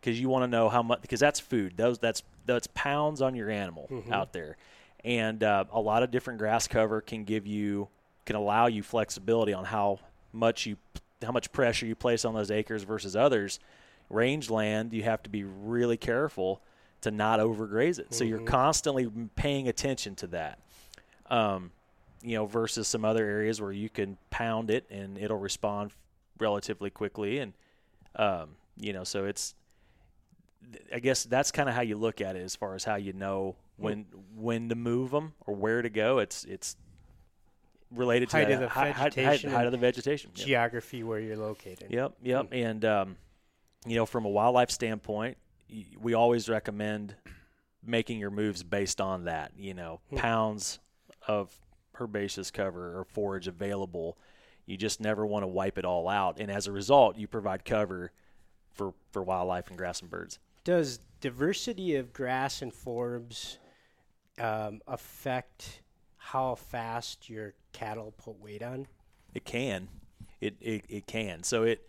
[0.00, 1.74] because you want to know how much because that's food.
[1.76, 4.56] Those that's that's pounds on your animal out there,
[5.04, 7.88] and uh, a lot of different grass cover can give you
[8.24, 9.98] can allow you flexibility on how
[10.32, 10.76] much you
[11.22, 13.58] how much pressure you place on those acres versus others.
[14.10, 16.62] Rangeland, you have to be really careful
[17.02, 18.14] to not overgraze it.
[18.14, 20.58] So you're constantly paying attention to that.
[21.30, 21.72] Um,
[22.22, 25.92] you know, versus some other areas where you can pound it and it'll respond
[26.38, 27.38] relatively quickly.
[27.38, 27.52] And,
[28.16, 29.54] um, you know, so it's,
[30.92, 33.12] I guess that's kind of how you look at it as far as how you
[33.12, 36.18] know when when to move them or where to go.
[36.18, 36.76] It's it's
[37.90, 40.32] related to Height that, of the hi- vegetation height, and of the vegetation.
[40.34, 40.46] Yep.
[40.46, 41.86] Geography where you're located.
[41.90, 42.48] Yep, yep.
[42.52, 43.16] And um,
[43.86, 45.38] you know, from a wildlife standpoint,
[46.00, 47.14] we always recommend
[47.84, 49.52] making your moves based on that.
[49.56, 50.80] You know, pounds
[51.26, 51.56] of
[52.00, 54.16] herbaceous cover or forage available.
[54.66, 57.64] You just never want to wipe it all out, and as a result, you provide
[57.64, 58.12] cover
[58.72, 60.38] for for wildlife and grass and birds.
[60.64, 63.56] Does diversity of grass and forbs
[64.38, 65.82] um, affect
[66.16, 68.86] how fast your cattle put weight on?
[69.34, 69.88] It can.
[70.40, 71.42] It, it it can.
[71.42, 71.86] So it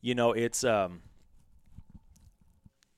[0.00, 1.02] you know, it's um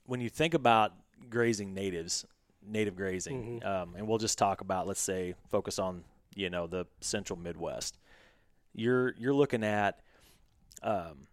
[0.06, 0.92] when you think about
[1.28, 2.24] grazing natives,
[2.66, 6.02] native grazing, um, and we'll just talk about let's say focus on,
[6.34, 7.98] you know, the central Midwest.
[8.72, 10.00] You're you're looking at
[10.82, 11.26] um,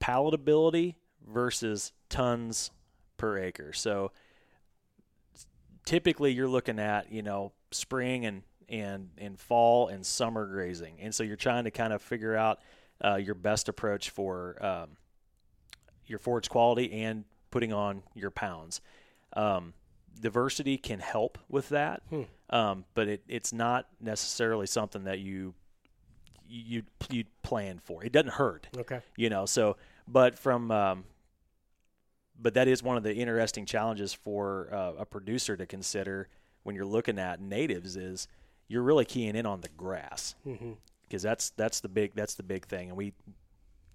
[0.00, 2.70] palatability versus tons
[3.16, 3.72] per acre.
[3.72, 4.12] So
[5.84, 11.14] typically you're looking at you know spring and and and fall and summer grazing, and
[11.14, 12.60] so you're trying to kind of figure out
[13.04, 14.90] uh, your best approach for um,
[16.06, 18.80] your forage quality and putting on your pounds.
[19.34, 19.74] Um,
[20.20, 22.02] diversity can help with that,
[22.50, 25.54] um, but it, it's not necessarily something that you
[26.48, 28.04] you you plan for.
[28.04, 29.00] It doesn't hurt Okay.
[29.16, 31.04] you know so but from um,
[32.40, 36.28] but that is one of the interesting challenges for uh, a producer to consider
[36.62, 38.28] when you're looking at natives is
[38.68, 40.34] you're really keying in on the grass
[41.08, 43.12] because that's that's the big that's the big thing and we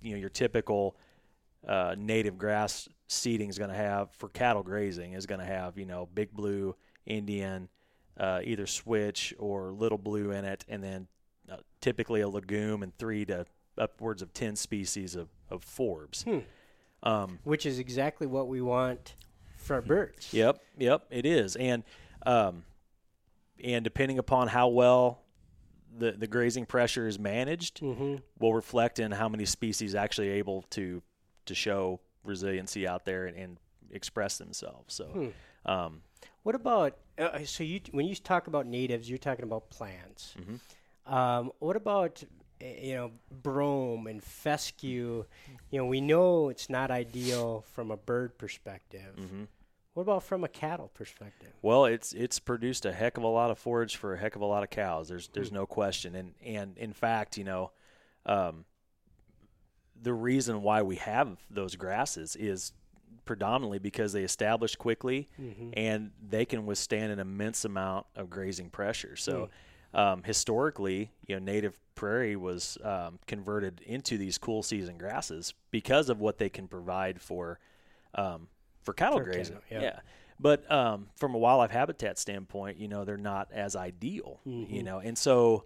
[0.02, 0.96] you know your typical
[1.68, 5.78] uh, native grass seeding is going to have for cattle grazing is going to have
[5.78, 7.70] you know big blue indian
[8.18, 11.08] uh, either switch or little blue in it and then
[11.52, 13.46] uh, typically a legume and three to
[13.78, 16.44] upwards of 10 species of, of forbs
[17.04, 19.16] um, Which is exactly what we want
[19.58, 20.34] for our birds.
[20.34, 21.84] Yep, yep, it is, and
[22.26, 22.64] um,
[23.64, 25.22] and depending upon how well
[25.98, 28.16] the the grazing pressure is managed, Mm-hmm.
[28.40, 31.02] will reflect in how many species actually able to
[31.46, 33.58] to show resiliency out there and, and
[33.92, 34.94] express themselves.
[34.94, 35.32] So,
[35.66, 36.02] um,
[36.44, 40.36] What about uh, so you when you talk about natives, you're talking about plants.
[40.40, 41.14] Mm-hmm.
[41.14, 42.24] Um, what about
[42.62, 45.26] uh, you know brome and fescue?
[45.70, 49.16] You know, we know it's not ideal from a bird perspective.
[49.18, 49.44] Mm-hmm.
[49.94, 51.50] What about from a cattle perspective?
[51.62, 54.42] well, it's it's produced a heck of a lot of forage for a heck of
[54.42, 55.10] a lot of cows.
[55.10, 57.72] There's there's no question, and and in fact, you know,
[58.26, 58.66] um,
[60.02, 62.72] the reason why we have those grasses is
[63.26, 65.30] predominantly because they establish quickly
[65.74, 69.16] and they can withstand an immense amount of grazing pressure.
[69.16, 69.50] So,
[69.94, 76.10] um, historically, you know, native prairie was um, converted into these cool season grasses because
[76.10, 77.60] of what they can provide for
[78.16, 78.48] um,
[78.82, 79.58] for cattle For grazing.
[79.70, 80.00] cattle, yeah.
[80.40, 84.40] But um, from a wildlife habitat standpoint, you know, they're not as ideal.
[84.46, 85.66] You know, and so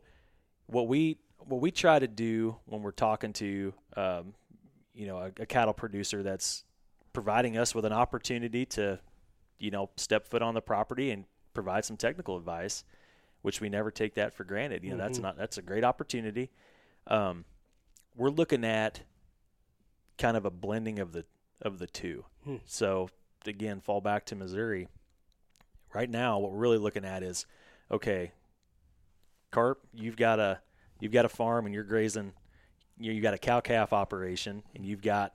[0.67, 4.33] what we what we try to do when we're talking to um,
[4.93, 6.63] you know a, a cattle producer that's
[7.15, 8.99] providing us with an opportunity to
[9.57, 12.83] you know step foot on the property and provide some technical advice,
[13.41, 14.83] which we never take that for granted.
[14.83, 15.23] You know, that's Mhm.
[15.23, 16.51] not that's a great opportunity.
[17.07, 17.45] Um,
[18.15, 19.01] we're looking at
[20.17, 21.25] kind of a blending of the
[21.61, 22.25] of the two.
[22.43, 22.57] Hmm.
[22.65, 23.09] So
[23.45, 24.87] again, fall back to Missouri.
[25.93, 27.45] Right now, what we're really looking at is,
[27.89, 28.33] okay,
[29.51, 30.59] carp, you've got a
[30.99, 32.33] you've got a farm and you're grazing,
[32.97, 35.33] you you got a cow calf operation and you've got,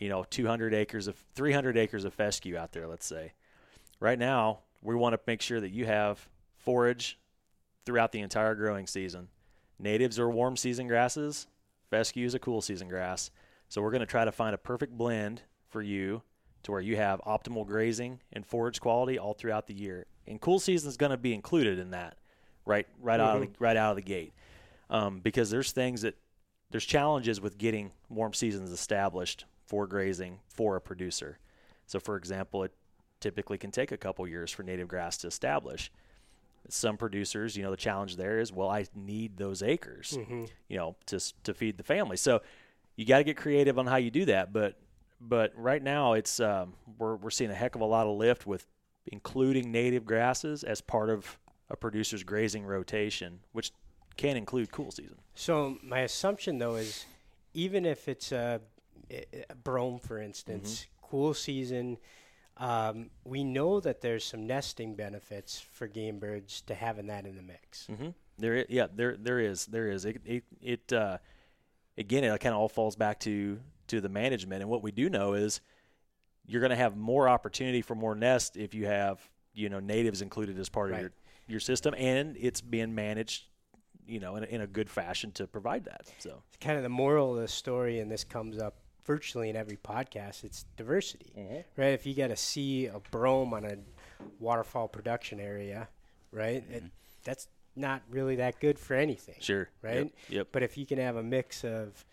[0.00, 2.88] you know, 200 acres of 300 acres of fescue out there.
[2.88, 3.34] Let's say,
[4.00, 7.18] right now we want to make sure that you have forage
[7.84, 9.28] throughout the entire growing season.
[9.78, 11.46] Natives are warm season grasses.
[11.90, 13.30] Fescue is a cool season grass.
[13.68, 16.22] So we're going to try to find a perfect blend for you
[16.62, 20.06] to where you have optimal grazing and forage quality all throughout the year.
[20.26, 22.16] And cool season is going to be included in that,
[22.64, 22.86] right?
[23.00, 24.32] Right out of the, right out of the gate,
[24.88, 26.16] um, because there's things that
[26.70, 31.38] there's challenges with getting warm seasons established for grazing for a producer.
[31.86, 32.72] So, for example, it
[33.20, 35.92] typically can take a couple years for native grass to establish.
[36.68, 40.44] Some producers, you know, the challenge there is, well, I need those acres, Mm-hmm.
[40.68, 42.16] you know, to to feed the family.
[42.16, 42.42] So
[42.96, 44.52] you got to get creative on how you do that.
[44.52, 44.74] But
[45.20, 48.46] but right now, it's um, we're we're seeing a heck of a lot of lift
[48.46, 48.66] with
[49.06, 51.38] including native grasses as part of
[51.70, 53.70] a producer's grazing rotation, which
[54.16, 55.18] can include cool season.
[55.34, 57.04] So my assumption though is,
[57.54, 58.60] even if it's a, a
[59.64, 61.98] brome, for instance, cool season,
[62.56, 67.36] um, we know that there's some nesting benefits for game birds to having that in
[67.36, 67.86] the mix.
[67.90, 68.08] Mm-hmm.
[68.38, 70.04] There, yeah, there, there is, there is.
[70.04, 71.18] It, it, it uh,
[71.98, 74.62] again, it kind of all falls back to to the management.
[74.62, 75.60] And what we do know is
[76.46, 79.20] you're going to have more opportunity for more nest if you have
[79.52, 80.96] you know natives included as part Right.
[80.96, 81.12] of your
[81.48, 83.44] your system, and it's being managed,
[84.06, 86.02] you know, in a, in a good fashion to provide that.
[86.18, 89.56] So, it's Kind of the moral of the story, and this comes up virtually in
[89.56, 90.44] every podcast.
[90.44, 91.80] It's diversity, mm-hmm.
[91.80, 91.92] right?
[91.92, 93.76] If you got a sea of brome on a
[94.38, 95.88] waterfowl production area,
[96.32, 96.64] right?
[96.70, 96.86] It, mm-hmm.
[97.24, 99.36] that's not really that good for anything.
[99.40, 100.04] sure, Right?
[100.04, 100.12] Yep.
[100.28, 100.48] yep.
[100.52, 102.04] But if you can have a mix of,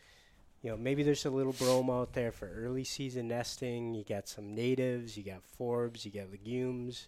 [0.62, 3.94] you know, maybe there's a little brome out there for early season nesting.
[3.94, 7.08] You got some natives, you got forbs, you got legumes.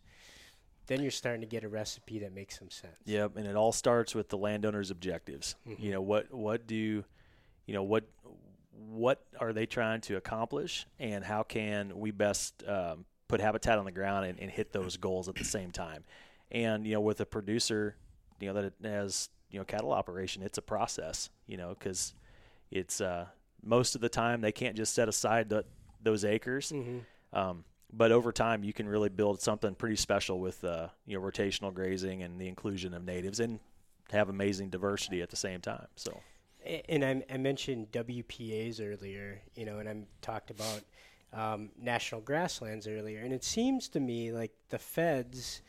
[0.88, 2.96] Then you're starting to get a recipe that makes some sense.
[3.06, 5.56] Yep, and it all starts with the landowner's objectives.
[5.68, 5.84] Mm-hmm.
[5.84, 8.06] You know what what do you know what
[8.88, 13.86] what are they trying to accomplish, and how can we best um, put habitat on
[13.86, 16.04] the ground and, and hit those goals at the same time?
[16.52, 17.96] And you know, with a producer,
[18.40, 21.30] you know that has you know cattle operation, it's a process.
[21.48, 22.14] You know, because
[22.72, 23.26] it's uh,
[23.64, 25.66] most of the time they can't just set aside the,
[26.02, 26.72] those acres.
[27.34, 31.26] Um, but over time, you can really build something pretty special with uh, you know
[31.26, 33.60] rotational grazing and the inclusion of natives, and
[34.12, 35.88] have amazing diversity at the same time.
[35.96, 36.20] So
[36.90, 40.82] And I, I mentioned WPAs earlier, you know, and I talked about
[41.34, 43.20] um, national grasslands earlier.
[43.20, 45.62] And it seems to me like the feds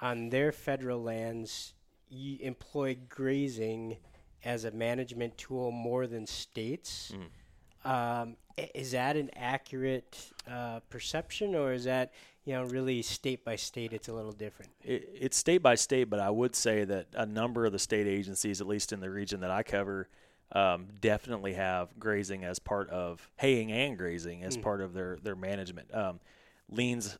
[0.00, 1.74] on their federal lands
[2.10, 3.96] y- employ grazing
[4.44, 7.12] as a management tool more than states.
[7.84, 8.36] Um,
[8.74, 10.18] is that an accurate
[10.50, 12.12] uh, perception, or is that
[12.44, 13.92] you know really state by state?
[13.92, 14.70] It's a little different.
[14.84, 18.06] it, it's state by state, but I would say that a number of the state
[18.06, 20.08] agencies, at least in the region that I cover,
[20.52, 25.36] um, definitely have grazing as part of haying and grazing as part of their their
[25.36, 25.94] management.
[25.94, 26.20] Um,
[26.68, 27.18] leans,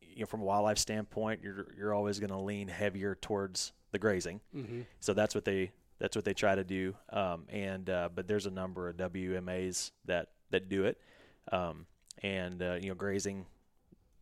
[0.00, 3.98] you know, from a wildlife standpoint, you're you're always going to lean heavier towards the
[3.98, 4.40] grazing.
[4.54, 4.82] Mm-hmm.
[5.00, 6.94] So that's what they that's what they try to do.
[7.10, 11.00] Um, and uh, but there's a number of WMAs that that do it,
[11.50, 11.86] um,
[12.22, 13.44] and uh, you know grazing,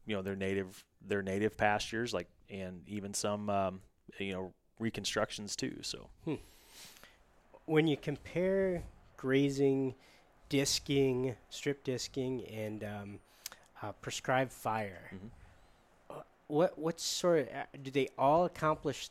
[0.07, 3.81] you know their native their native pastures like and even some um,
[4.19, 5.77] you know reconstructions too.
[5.83, 6.09] So
[7.67, 8.83] when you compare
[9.17, 9.95] grazing,
[10.49, 13.19] disking, strip disking, and um,
[13.83, 15.11] uh, prescribed fire,
[16.11, 16.15] uh,
[16.47, 19.11] what what sort of uh, do they all accomplish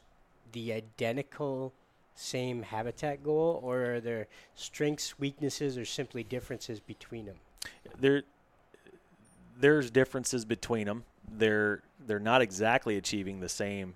[0.52, 1.74] the identical
[2.16, 7.36] same habitat goal, or are there strengths, weaknesses, or simply differences between them?
[8.00, 8.24] there
[9.58, 11.04] there's differences between them.
[11.38, 13.96] They're they're not exactly achieving the same.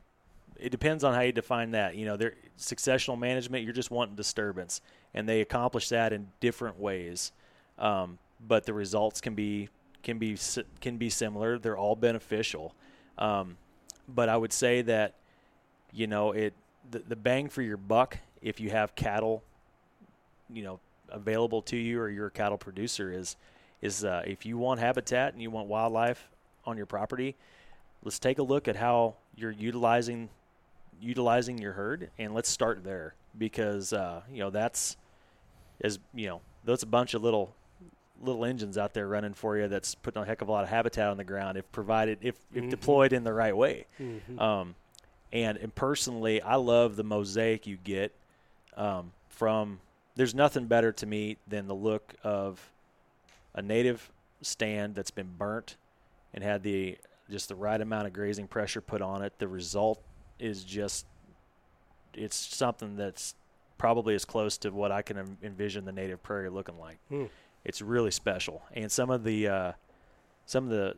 [0.57, 1.95] It depends on how you define that.
[1.95, 3.63] You know, they're successional management.
[3.63, 4.81] You're just wanting disturbance,
[5.13, 7.31] and they accomplish that in different ways.
[7.77, 9.69] Um, but the results can be
[10.03, 10.37] can be
[10.81, 11.57] can be similar.
[11.57, 12.75] They're all beneficial.
[13.17, 13.57] Um,
[14.07, 15.15] but I would say that
[15.91, 16.53] you know it
[16.91, 19.43] the, the bang for your buck if you have cattle
[20.51, 23.35] you know available to you or you're a cattle producer is
[23.81, 26.29] is uh, if you want habitat and you want wildlife
[26.65, 27.35] on your property,
[28.03, 30.29] let's take a look at how you're utilizing
[31.01, 34.97] utilizing your herd, and let's start there because uh, you know that's
[35.81, 37.55] as you know that's a bunch of little
[38.21, 40.69] little engines out there running for you that's putting a heck of a lot of
[40.69, 42.69] habitat on the ground if provided if, if Mhm.
[42.69, 43.85] deployed in the right way.
[43.97, 44.37] Mhm.
[44.39, 44.75] Um,
[45.31, 48.13] and, and personally, I love the mosaic you get
[48.75, 49.79] um, from.
[50.15, 52.71] There's nothing better to me than the look of
[53.53, 55.77] a native stand that's been burnt
[56.33, 56.97] and had the
[57.29, 59.31] just the right amount of grazing pressure put on it.
[59.39, 60.01] The result
[60.39, 61.05] is just
[62.13, 63.35] it's something that's
[63.77, 66.97] probably as close to what I can envision the native prairie looking like.
[67.09, 67.25] Hmm.
[67.65, 69.71] It's really special, and some of the uh,
[70.45, 70.95] some of the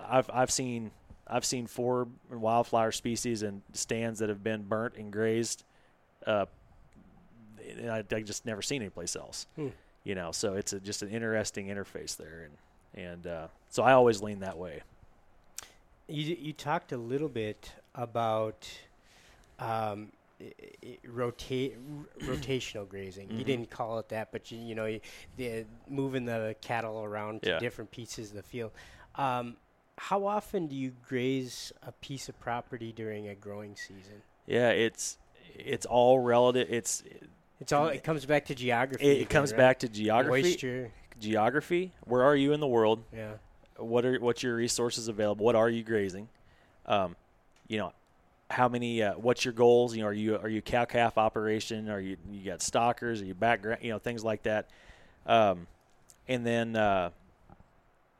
[0.00, 0.90] I've I've seen
[1.26, 5.64] I've seen four wildflower species and stands that have been burnt and grazed.
[6.26, 6.46] Uh,
[7.78, 9.46] and I, I just never seen anyplace else.
[9.56, 9.68] Hmm.
[10.04, 12.48] You know, so it's a, just an interesting interface there,
[12.94, 14.82] and and uh, so I always lean that way.
[16.06, 18.68] You you talked a little bit about
[19.60, 20.52] um, i-
[20.84, 23.28] i- rota- r- rotational grazing.
[23.30, 23.46] You Mhm.
[23.46, 25.00] didn't call it that, but you, you know,
[25.36, 27.58] the moving the cattle around to Yeah.
[27.58, 28.70] different pieces of the field.
[29.16, 29.56] Um,
[29.96, 34.22] how often do you graze a piece of property during a growing season?
[34.46, 35.18] Yeah, it's
[35.56, 36.72] it's all relative.
[36.72, 37.02] It's
[37.60, 37.88] It's all.
[37.88, 39.04] It comes back to geography.
[39.08, 39.58] it, it comes right?
[39.58, 40.42] back to geography.
[40.42, 40.92] Moisture.
[41.18, 41.94] Geography.
[42.04, 43.02] Where are you in the world?
[43.12, 43.38] Yeah.
[43.76, 45.44] what are what's your resources available?
[45.44, 46.28] What are you grazing?
[46.86, 47.16] Um,
[47.68, 47.92] you know,
[48.50, 49.02] how many?
[49.02, 49.94] Uh, what's your goals?
[49.94, 51.88] You know, are you are you cow calf operation?
[51.90, 53.20] Are you you got stockers?
[53.20, 53.80] Are you background?
[53.82, 54.70] You know, things like that.
[55.26, 55.66] Um,
[56.26, 57.10] and then uh,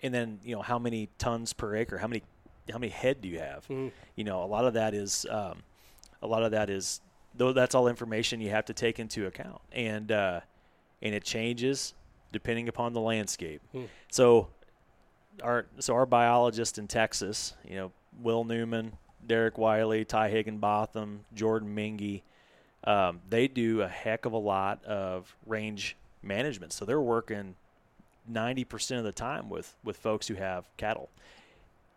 [0.02, 1.98] and then you know how many tons per acre?
[1.98, 2.22] How many
[2.70, 3.66] how many head do you have?
[3.68, 3.90] Mhm.
[4.16, 5.62] You know, a lot of that is um,
[6.22, 7.00] a lot of that is
[7.34, 10.40] though that's all information you have to take into account, and uh,
[11.00, 11.94] and it changes
[12.32, 13.62] depending upon the landscape.
[13.72, 13.84] Hmm.
[14.11, 14.48] So
[15.42, 18.92] our so our biologist in Texas, you know, Will Newman,
[19.28, 22.22] Derek Wiley, Ty Higginbotham, Jordan Mingy,
[22.84, 26.72] um, they do a heck of a lot of range management.
[26.72, 27.54] So they're working
[28.26, 31.08] ninety percent of the time with with folks who have cattle,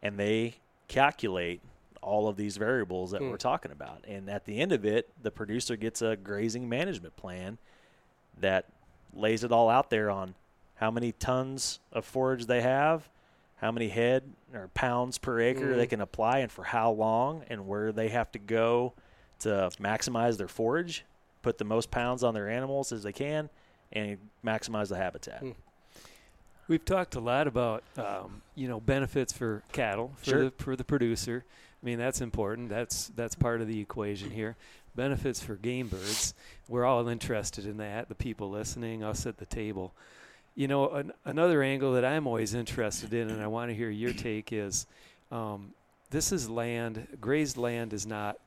[0.04, 0.56] and they
[0.88, 1.62] calculate
[2.02, 3.30] all of these variables that Hmm.
[3.30, 4.04] we're talking about.
[4.08, 7.60] And at the end of it, the producer gets a grazing management plan
[8.40, 8.66] that
[9.14, 10.34] lays it all out there on
[10.76, 13.08] how many tons of forage they have,
[13.62, 15.90] how many head or pounds per acre they Mhm.
[15.92, 18.94] can apply, and for how long, and where they have to go
[19.40, 21.06] to maximize their forage,
[21.44, 23.50] put the most pounds on their animals as they can,
[23.92, 25.40] and maximize the habitat.
[25.40, 25.52] Hmm.
[26.68, 30.44] We've talked a lot about um, you know benefits for cattle for Sure.
[30.46, 31.44] the for the producer.
[31.82, 32.70] I mean that's important.
[32.70, 34.56] That's that's part of the equation here.
[34.96, 36.34] Benefits for game birds.
[36.68, 38.10] We're all interested in that.
[38.10, 39.94] The people listening, us at the table.
[40.56, 43.90] You know, an, another angle that I'm always interested in, and I want to hear
[43.90, 44.86] your take is,
[45.32, 45.74] um,
[46.10, 47.08] this is land.
[47.22, 48.38] Grazed land is not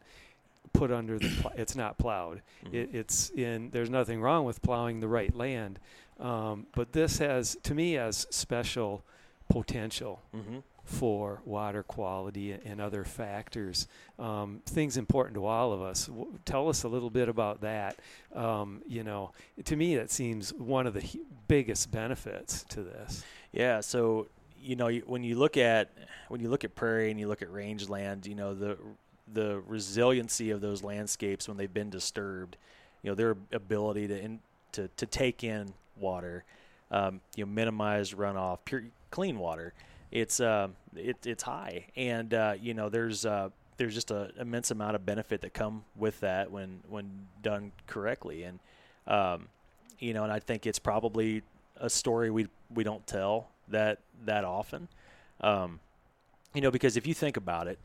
[0.75, 1.29] put under the.
[1.41, 2.43] Pl- it's not plowed.
[2.67, 2.75] Mhm.
[2.75, 3.71] It, it's in.
[3.71, 5.79] There's nothing wrong with plowing the right land,
[6.21, 9.03] um, but this has, to me, has special
[9.49, 10.63] potential Mhm.
[10.85, 13.89] For water quality and other factors.
[14.19, 16.07] Um, things important to all of us.
[16.07, 17.99] W- tell us a little bit about that.
[18.35, 19.33] Um, you know,
[19.65, 23.25] to me, that seems one of the hu- biggest benefits to this.
[23.53, 24.29] Yeah, so
[24.61, 25.91] you know when you look at
[26.29, 28.77] when you look at prairie and you look at rangeland, you know the
[29.33, 32.57] the resiliency of those landscapes when they've been disturbed,
[33.03, 34.41] you know their ability to in,
[34.73, 36.45] to to take in water,
[36.91, 39.73] um, you know minimize runoff, pure clean water.
[40.15, 44.71] It's um it, it's high, and uh, you know there's uh, there's just a immense
[44.71, 48.61] amount of benefit that come with that when when done correctly, and
[49.09, 49.49] um,
[49.99, 51.43] you know, and I think it's probably
[51.79, 54.87] a story we we don't tell that that often.
[55.41, 55.81] Um,
[56.55, 57.81] you know, because if you think about it,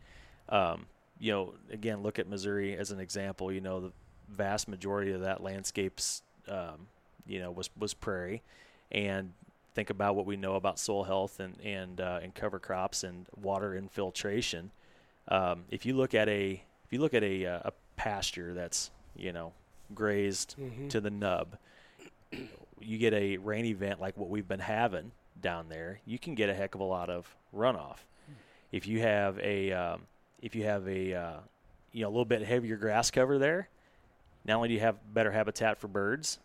[0.50, 0.86] um,
[1.20, 3.52] you know, again, look at Missouri as an example.
[3.52, 3.92] You know, the
[4.30, 6.88] vast majority of that landscapes, um,
[7.26, 8.44] you know, was was prairie,
[8.92, 9.34] and
[9.80, 13.28] think about what we know about soil health and and uh, and cover crops and
[13.42, 14.72] water infiltration.
[15.30, 18.92] Um, if you look at a if you look at a uh, a pasture that's
[19.16, 19.54] you know
[19.96, 20.90] grazed Mhm.
[20.90, 21.56] to the nub,
[22.82, 26.50] you get a rain event like what we've been having down there, you can get
[26.50, 28.00] a heck of a lot of runoff.
[28.74, 30.02] If you have a um,
[30.42, 31.34] if you have a uh,
[31.94, 33.70] you know a little bit heavier grass cover there,
[34.44, 36.38] not only do you have better habitat for birds,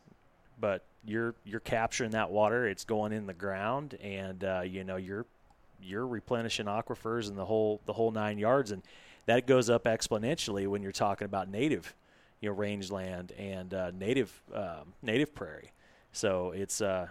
[0.58, 2.66] but you're you're capturing that water.
[2.66, 5.26] It's going in the ground, and uh, you know you're
[5.82, 8.82] you're replenishing aquifers and the whole the whole nine yards, and
[9.26, 11.94] that goes up exponentially when you're talking about native,
[12.40, 15.72] you know, rangeland and uh, native um, native prairie.
[16.12, 17.08] So it's uh,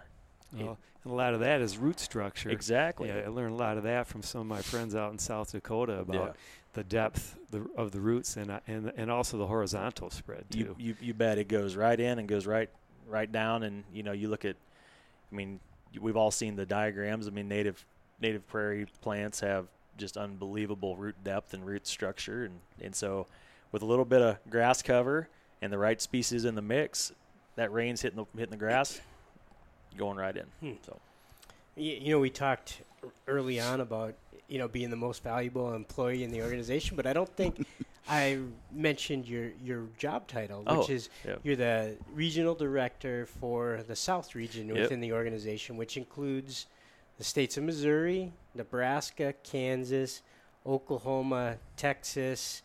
[0.58, 2.50] Well, and a lot of that is root structure.
[2.50, 5.20] exactly Yeah, I learned a lot of that from some of my friends out in
[5.20, 6.32] South Dakota about Yeah.
[6.74, 10.60] the depth the, of the roots and uh, and and also the horizontal spread too.
[10.60, 12.70] you, you you bet it goes right in and goes right
[13.08, 14.56] right down and you know you look at
[15.32, 15.60] I mean
[16.00, 17.28] we've all seen the diagrams.
[17.28, 17.86] I mean, native
[18.22, 23.28] native prairie plants have just unbelievable root depth and root structure, and and so
[23.72, 25.28] with a little bit of grass cover
[25.62, 27.12] and the right species in the mix,
[27.56, 29.00] that rain's hitting the hitting the grass,
[29.98, 30.46] going right in.
[30.62, 30.78] Hmm.
[30.86, 30.98] So
[31.76, 32.82] Y- You know, we talked
[33.28, 34.14] early on about
[34.48, 37.66] you know being the most valuable employee in the organization, but I don't think
[38.10, 38.40] I
[38.72, 41.40] mentioned your your job title, which Oh, is yep.
[41.44, 44.78] you're the regional director for the South region Yep.
[44.78, 46.68] within the organization, which includes
[47.18, 50.22] the states of Missouri, Nebraska, Kansas,
[50.66, 52.62] Oklahoma, Texas,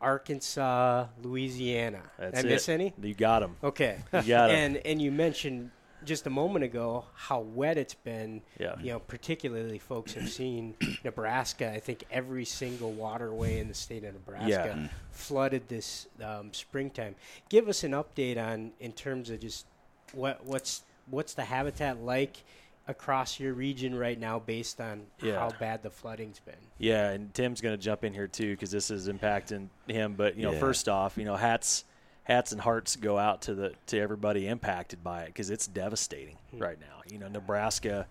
[0.00, 2.02] Arkansas, Louisiana.
[2.18, 2.72] That's Did I miss it.
[2.74, 2.92] any?
[3.02, 3.56] you got them.
[3.64, 3.98] Okay.
[4.12, 4.56] You got 'em.
[4.74, 5.70] and and you mentioned
[6.06, 8.40] just a moment ago how wet it's been.
[8.58, 8.76] Yeah.
[8.80, 11.70] You know, particularly folks have seen Nebraska.
[11.70, 14.88] I think every single waterway in the state of Nebraska Yeah.
[15.10, 17.16] flooded this um, springtime.
[17.50, 19.66] Give us an update on in terms of just
[20.12, 22.42] what what's what's the habitat like
[22.88, 25.40] across your region right now, based on Yeah.
[25.40, 26.54] how bad the flooding's been.
[26.78, 30.14] Yeah, and Tim's going to jump in here too because this is impacting him.
[30.14, 30.60] But you know, Yeah.
[30.60, 31.84] first off, you know, hats,
[32.26, 36.36] hats and hearts go out to the to everybody impacted by it because it's devastating
[36.52, 37.02] right now.
[37.08, 38.06] You know, Nebraska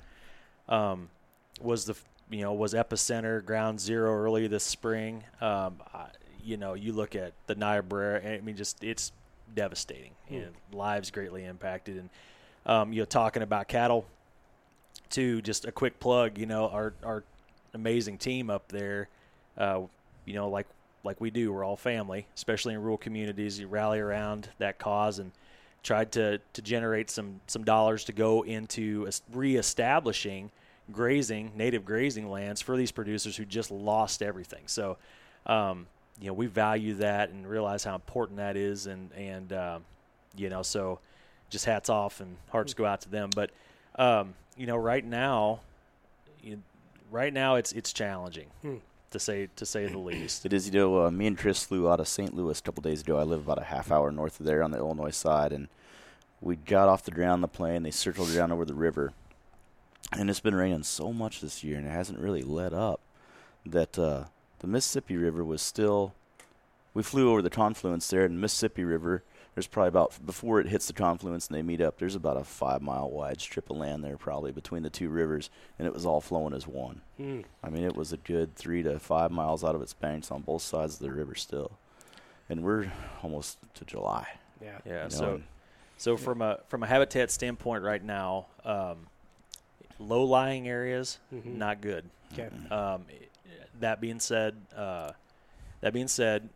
[0.69, 1.09] um,
[1.61, 1.95] was the
[2.29, 5.23] you know was epicenter, ground zero early this spring.
[5.41, 6.07] Um, I,
[6.43, 9.11] you know, you look at the Niobrara, I mean, just it's
[9.53, 11.97] devastating and lives greatly impacted.
[11.97, 12.09] And
[12.65, 14.05] um, you know, talking about cattle
[15.09, 17.23] too, just a quick plug, you know, our our
[17.73, 19.09] amazing team up there,
[19.57, 19.81] uh,
[20.23, 20.67] you know, like
[21.05, 23.59] like we do, we're all family, especially in rural communities.
[23.59, 25.31] You rally around that cause and
[25.83, 30.51] tried to to generate some some dollars to go into es- reestablishing
[30.91, 34.63] grazing native grazing lands for these producers who just lost everything.
[34.67, 34.97] So,
[35.47, 35.87] um,
[36.19, 39.85] you know, we value that and realize how important that is, and and um,
[40.35, 40.99] you know, so
[41.49, 43.29] just hats off and hearts go out to them.
[43.35, 43.51] But
[43.97, 45.61] um, you know, right now,
[46.41, 46.61] you,
[47.11, 48.77] right now it's it's challenging Hmm.
[49.11, 50.45] To say to say the least.
[50.45, 52.33] It is, you know, uh, me and Chris flew out of St.
[52.33, 53.17] Louis a couple days ago.
[53.17, 55.67] I live about a half hour north of there on the Illinois side, and
[56.41, 57.83] we got off the ground the plane.
[57.83, 59.13] They circled around over the river,
[60.11, 62.99] and it's been raining so much this year, and it hasn't really let up.
[63.65, 64.25] That uh,
[64.59, 66.13] the Mississippi River was still.
[66.93, 69.23] We flew over the confluence there, and Mississippi River.
[69.55, 71.97] There's probably about before it hits the confluence and they meet up.
[71.97, 75.49] There's about a five mile wide strip of land there, probably between the two rivers,
[75.79, 77.01] and it was all flowing as one.
[77.17, 77.41] Hmm.
[77.63, 80.41] I mean, it was a good three to five miles out of its banks on
[80.41, 81.71] both sides of the river still,
[82.49, 82.91] and we're
[83.23, 84.27] almost to July.
[84.61, 84.77] Yeah.
[84.85, 84.91] Yeah.
[84.95, 85.43] you know, So and
[85.97, 89.07] so from a from a habitat standpoint, right now, um,
[89.99, 91.55] low lying areas Mhm.
[91.55, 92.09] not good.
[92.33, 92.49] Okay.
[92.69, 93.05] Um,
[93.79, 95.11] that being said, uh,
[95.79, 96.49] that being said,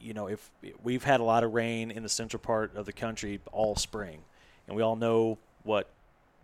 [0.00, 0.50] you know, if
[0.82, 4.20] we've had a lot of rain in the central part of the country all spring,
[4.66, 5.88] and we all know what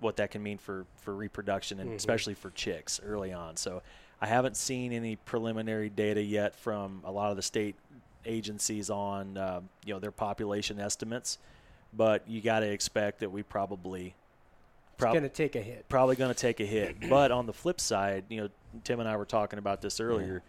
[0.01, 1.95] what that can mean for for reproduction and Mhm.
[1.97, 3.57] especially for chicks early on.
[3.57, 3.83] So
[4.21, 7.77] I haven't seen any preliminary data yet from a lot of the state
[8.27, 11.39] agencies on um, you know their population estimates,
[11.93, 14.15] but you got to expect that we probably It's
[14.99, 15.89] prob- going to take a hit.
[15.89, 17.09] probably going to take a hit.
[17.09, 18.49] But on the flip side, you know,
[18.83, 20.43] Tim and I were talking about this earlier.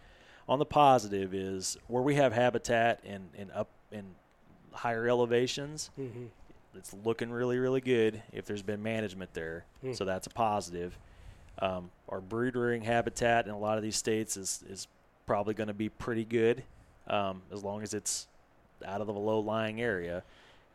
[0.48, 4.14] On the positive is where we have habitat and and up in
[4.72, 6.26] higher elevations, hmm
[6.74, 8.22] it's looking really really good.
[8.32, 9.92] If there's been management there, Hmm.
[9.94, 10.98] so that's a positive.
[11.58, 14.86] Um, our brood rearing habitat in a lot of these states is is
[15.24, 16.62] probably going to be pretty good,
[17.08, 18.28] um, as long as it's
[18.84, 20.22] out of the low lying area,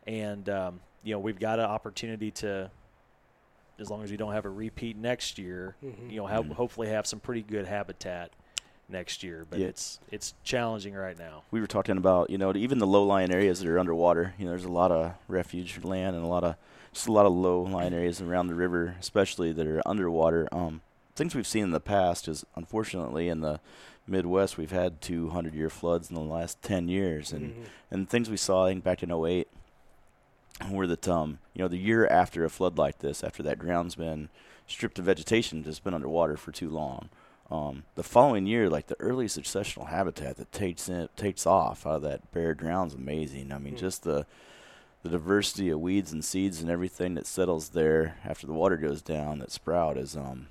[0.06, 2.68] and um, you know we've got an opportunity to,
[3.78, 6.10] as long as we don't have a repeat next year, Mhm.
[6.10, 6.52] you know, have, Mhm.
[6.54, 8.32] hopefully have some pretty good habitat
[8.88, 9.46] next year.
[9.48, 9.68] But Yeah.
[9.68, 11.42] it's it's challenging right now.
[11.50, 14.34] we were talking about, you know, even the low-lying areas that are underwater.
[14.38, 16.56] You know, there's a lot of refuge land and a lot of
[16.92, 20.46] just a lot of low-lying areas around the river, especially that are underwater.
[20.52, 20.82] Um,
[21.16, 23.60] things we've seen in the past is, unfortunately, in the
[24.06, 27.64] Midwest, we've had 200-year floods in the last 10 years, and Mhm.
[27.90, 29.48] and things we saw, I think, back in 08
[30.70, 33.94] were that, um, you know, the year after a flood like this, after that ground's
[33.94, 34.28] been
[34.66, 37.08] stripped of vegetation, just been underwater for too long.
[37.50, 41.96] Um, the following year, like the early successional habitat that takes in, takes off out
[41.96, 43.52] of that bare ground's amazing.
[43.52, 43.80] I mean, Hmm.
[43.80, 44.26] just the
[45.02, 49.02] the diversity of weeds and seeds and everything that settles there after the water goes
[49.02, 50.46] down that sprout is um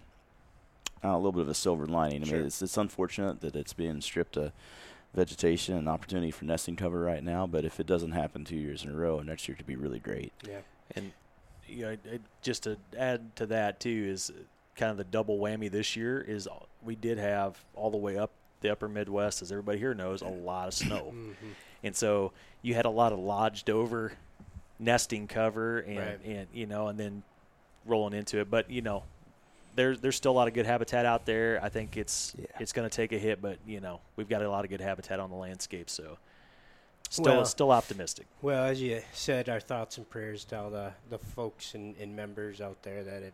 [1.03, 2.21] uh, a little bit of a silver lining.
[2.21, 2.37] I Sure.
[2.37, 4.51] mean, it's it's unfortunate that it's being stripped of
[5.15, 8.83] vegetation and opportunity for nesting cover right now, but if it doesn't happen two years
[8.83, 10.31] in a row, next year could be really great.
[10.47, 10.59] Yeah.
[10.95, 11.13] And
[11.67, 11.97] you know,
[12.41, 14.31] just to add to that too is
[14.75, 16.47] kind of the double whammy this year is
[16.83, 20.27] we did have all the way up the upper Midwest, as everybody here knows, a
[20.27, 21.33] lot of snow, Mhm.
[21.83, 24.13] and so you had a lot of lodged over
[24.79, 26.19] nesting cover and Right.
[26.25, 27.23] and you know, and then
[27.85, 28.49] rolling into it.
[28.51, 29.03] But you know,
[29.75, 31.59] there's there's still a lot of good habitat out there.
[31.63, 32.45] I think it's Yeah.
[32.59, 34.81] it's going to take a hit, but you know, we've got a lot of good
[34.81, 36.17] habitat on the landscape, so
[37.09, 38.27] still Well- still optimistic.
[38.41, 42.15] Well, as you said, our thoughts and prayers to all the, the folks and, and
[42.15, 43.33] members out there that have,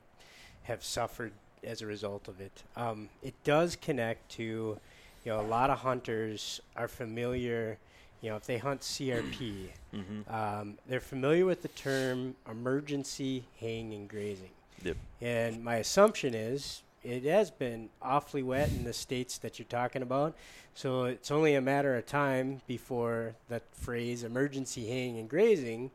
[0.63, 1.33] have suffered
[1.63, 2.63] as a result of it.
[2.75, 7.77] Um, it does connect to, you know, a lot of hunters are familiar,
[8.21, 13.93] you know, if they hunt CRP, hmm um, they're familiar with the term emergency haying
[13.93, 14.49] and grazing.
[14.83, 14.97] Yep.
[15.21, 20.01] And my assumption is it has been awfully wet in the states that you're talking
[20.01, 20.35] about.
[20.73, 25.91] So it's only a matter of time before that phrase emergency haying and grazing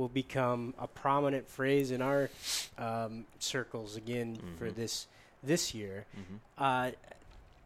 [0.00, 2.30] will become a prominent phrase in our
[2.78, 4.74] um, circles again for Mhm.
[4.74, 5.06] this
[5.42, 6.06] this year.
[6.14, 6.90] hmm Uh,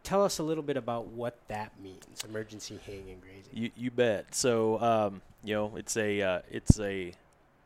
[0.03, 3.51] tell us a little bit about what that means, emergency haying and grazing.
[3.53, 4.35] You you bet.
[4.35, 7.13] So um, you know, it's a uh, it's a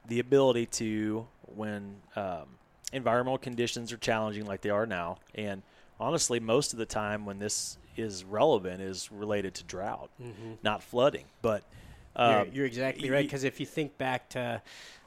[0.07, 2.57] the ability to when um,
[2.93, 5.61] environmental conditions are challenging like they are now, and
[5.99, 10.53] honestly, most of the time when this is relevant is related to drought, Mm-hmm.
[10.63, 11.25] not flooding.
[11.41, 11.63] But
[12.19, 14.61] um, you're exactly right because if you think back to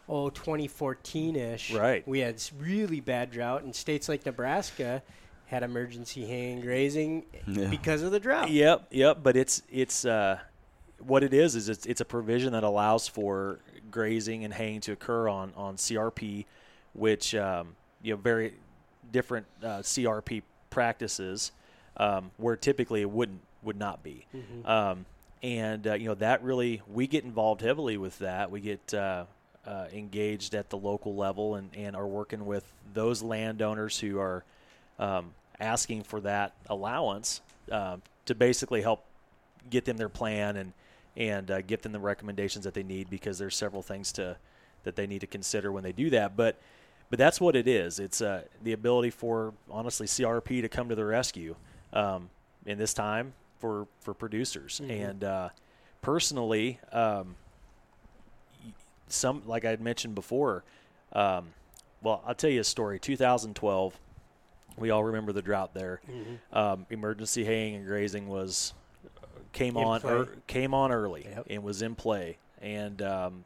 [0.08, 2.06] oh 2014ish Right.
[2.08, 5.02] we had really bad drought and states like nebraska
[5.46, 7.68] had emergency hay and grazing Yeah.
[7.68, 9.18] because of the drought Yep, yep.
[9.22, 10.38] But it's it's uh,
[10.98, 13.58] what it is is it's it's a provision that allows for
[13.90, 16.46] grazing and haying to occur on on CRP,
[16.94, 18.54] which um, you know very
[19.10, 21.52] different uh, CRP practices
[21.98, 24.24] um, where typically it wouldn't would not be.
[24.34, 24.66] Mhm.
[24.66, 25.06] Um,
[25.42, 28.50] and uh, you know that really we get involved heavily with that.
[28.50, 29.24] We get uh,
[29.66, 32.64] uh, engaged at the local level and, and are working with
[32.94, 34.44] those landowners who are
[34.98, 37.40] um, asking for that allowance
[37.70, 39.04] um, to basically help
[39.70, 40.72] get them their plan and
[41.16, 44.36] and uh, get them the recommendations that they need because there's several things to
[44.84, 46.36] that they need to consider when they do that.
[46.36, 46.56] But
[47.10, 47.98] but that's what it is.
[47.98, 51.56] It's uh, the ability for honestly CRP to come to the rescue
[51.92, 52.30] um,
[52.64, 54.80] in this time for for producers.
[54.82, 54.90] Mhm.
[55.10, 55.48] And uh,
[56.02, 57.36] personally, um,
[59.08, 60.64] some like I had mentioned before.
[61.12, 61.52] Um,
[62.02, 62.98] well, I'll tell you a story.
[62.98, 63.96] 2012,
[64.76, 66.00] we all remember the drought there.
[66.10, 66.38] Mhm.
[66.52, 68.74] Um, emergency haying and grazing was
[69.52, 71.46] came In on ear came on early Yep.
[71.50, 72.38] and was in play.
[72.60, 73.44] And um,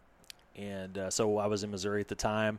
[0.57, 2.59] and uh, so I was in Missouri at the time,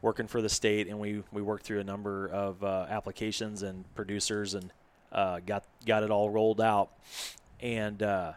[0.00, 3.84] working for the state, and we we worked through a number of uh, applications and
[3.94, 4.72] producers and
[5.14, 6.90] uh, got got it all rolled out.
[7.60, 8.32] And uh,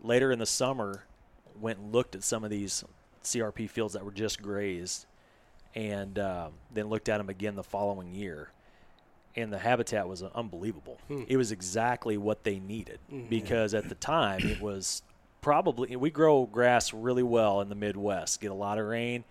[0.00, 1.04] later in the summer,
[1.60, 2.82] went and looked at some of these
[3.22, 5.06] CRP fields that were just grazed,
[5.74, 8.50] and uh, then looked at them again the following year.
[9.36, 10.98] And the habitat was unbelievable.
[11.08, 11.24] Hmm.
[11.26, 13.28] It was exactly what they needed Mhm.
[13.28, 15.02] because at the time it was
[15.40, 18.40] probably we grow grass really well in the Midwest.
[18.40, 19.24] Get a lot of rain,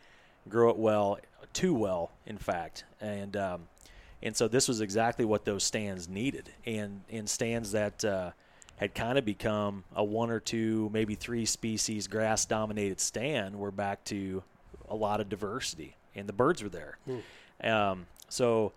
[0.49, 1.19] grow it well,
[1.53, 3.67] too well, in fact, and um,
[4.23, 8.31] and so this was exactly what those stands needed, and in stands that uh,
[8.77, 13.69] had kind of become a one or two, maybe three species grass dominated stand, we're
[13.69, 14.41] back to
[14.89, 16.97] a lot of diversity, and the birds were there.
[17.63, 18.71] Um, so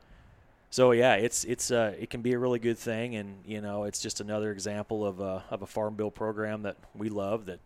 [0.70, 3.84] so yeah, it's it's uh, it can be a really good thing, and you know
[3.84, 7.60] it's just another example of a of a farm bill program that we love that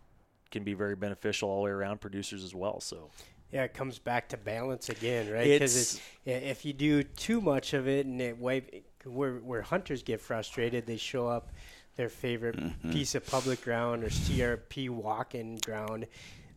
[0.50, 2.80] can be very beneficial all the way around producers as well.
[2.80, 3.10] So
[3.52, 7.88] yeah it comes back to balance again right because if you do too much of
[7.88, 11.50] it and it wipe where where hunters get frustrated they show up
[11.96, 12.58] their favorite
[12.90, 16.06] piece of public ground or CRP walking ground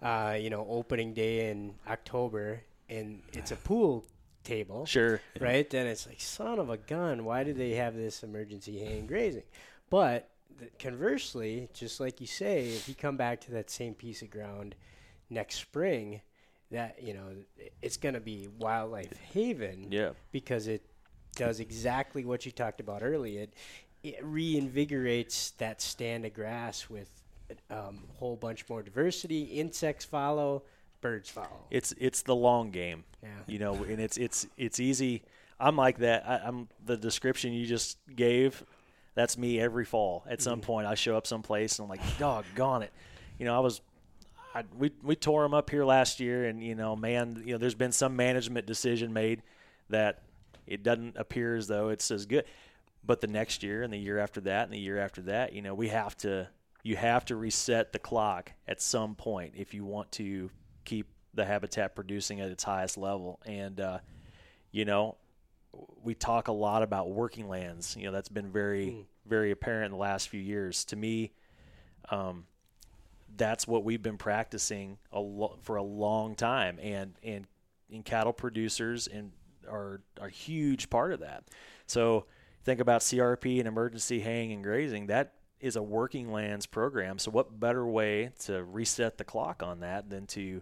[0.02, 4.06] uh, you know opening day in October and it's a pool
[4.44, 5.70] table sure, right?
[5.70, 9.08] Then it's like, son of a gun, why do they have this emergency hay and
[9.08, 9.44] grazing?
[9.90, 10.30] But
[10.80, 14.76] conversely, just like you say, if you come back to that same piece of ground
[15.30, 16.22] next spring,
[16.74, 17.30] that you know
[17.82, 20.84] it's going to be wildlife haven yeah, because it
[21.36, 23.42] does exactly what you talked about earlier.
[23.42, 23.54] It
[24.04, 27.10] it reinvigorates that stand of grass with
[27.70, 29.44] um, a whole bunch more diversity.
[29.44, 30.64] Insects follow,
[31.00, 31.66] birds follow.
[31.72, 33.04] it's it's the long game.
[33.22, 33.30] Yeah.
[33.48, 35.24] you know, and it's it's it's easy.
[35.60, 36.28] I'm like that.
[36.28, 38.64] I, I'm the description you just gave.
[39.16, 40.26] That's me every fall.
[40.28, 42.92] At some point, I show up someplace and I'm like, doggone it.
[43.38, 43.82] You know, I was,
[44.54, 47.58] I, we we tore them up here last year, and you know, man, you know,
[47.58, 49.42] there's been some management decision made
[49.90, 50.24] that
[50.68, 52.46] it doesn't appear as though it's as good.
[53.06, 55.62] But the next year and the year after that and the year after that, you
[55.62, 56.48] know, we have to
[56.84, 60.50] you have to reset the clock at some point if you want to
[60.86, 63.40] keep the habitat producing at its highest level.
[63.46, 64.00] And uh,
[64.72, 65.18] you know,
[66.04, 67.96] we talk a lot about working lands.
[67.98, 70.86] You know, that's been very very apparent in the last few years.
[70.86, 71.32] To me,
[72.10, 72.46] um,
[73.36, 77.48] that's what we've been practicing a lo- for a long time, and and
[77.90, 79.32] in cattle producers and
[79.70, 81.46] are a huge part of that.
[81.86, 82.26] So
[82.64, 85.08] think about CRP and emergency haying and grazing.
[85.08, 87.18] That is a working lands program.
[87.18, 90.62] So what better way to reset the clock on that than to,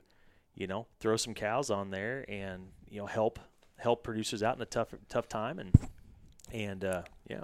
[0.53, 3.39] you know, throw some cows on there and you know help
[3.77, 5.73] help producers out in a tough tough time and
[6.53, 7.43] and uh, yeah.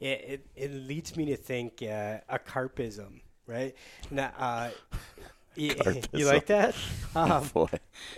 [0.00, 3.74] It, it, it leads me to think uh, a carpism, right?
[4.10, 4.70] Now, uh,
[5.56, 5.74] you,
[6.12, 6.74] you like that?
[7.16, 7.68] Um, boy.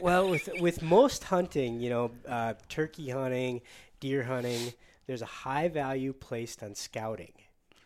[0.01, 3.61] well, with with most hunting, you know, uh, turkey hunting,
[4.01, 4.73] deer hunting,
[5.07, 7.35] there's a high value placed on scouting.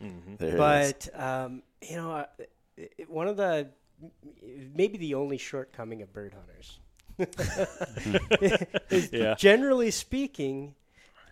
[0.01, 0.36] Mm-hmm.
[0.36, 0.59] There it is.
[0.59, 2.26] But um, you know, uh,
[2.76, 3.70] it- one of the
[4.74, 6.78] maybe the only shortcoming of bird hunters.
[9.12, 9.34] Yeah.
[9.34, 10.74] Generally speaking,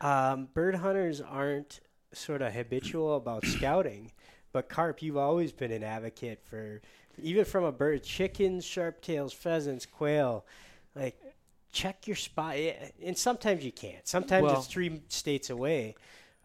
[0.00, 1.80] um, bird hunters aren't
[2.12, 4.10] sort of habitual about scouting.
[4.52, 6.80] But carp, you've always been an advocate for
[7.22, 10.44] even from a bird, chickens, sharp tails, pheasants, quail,
[10.94, 11.20] like
[11.72, 12.54] check your spot.
[12.56, 12.72] Eh,
[13.04, 14.06] And sometimes you can't.
[14.06, 15.94] Sometimes Well- it's three states away.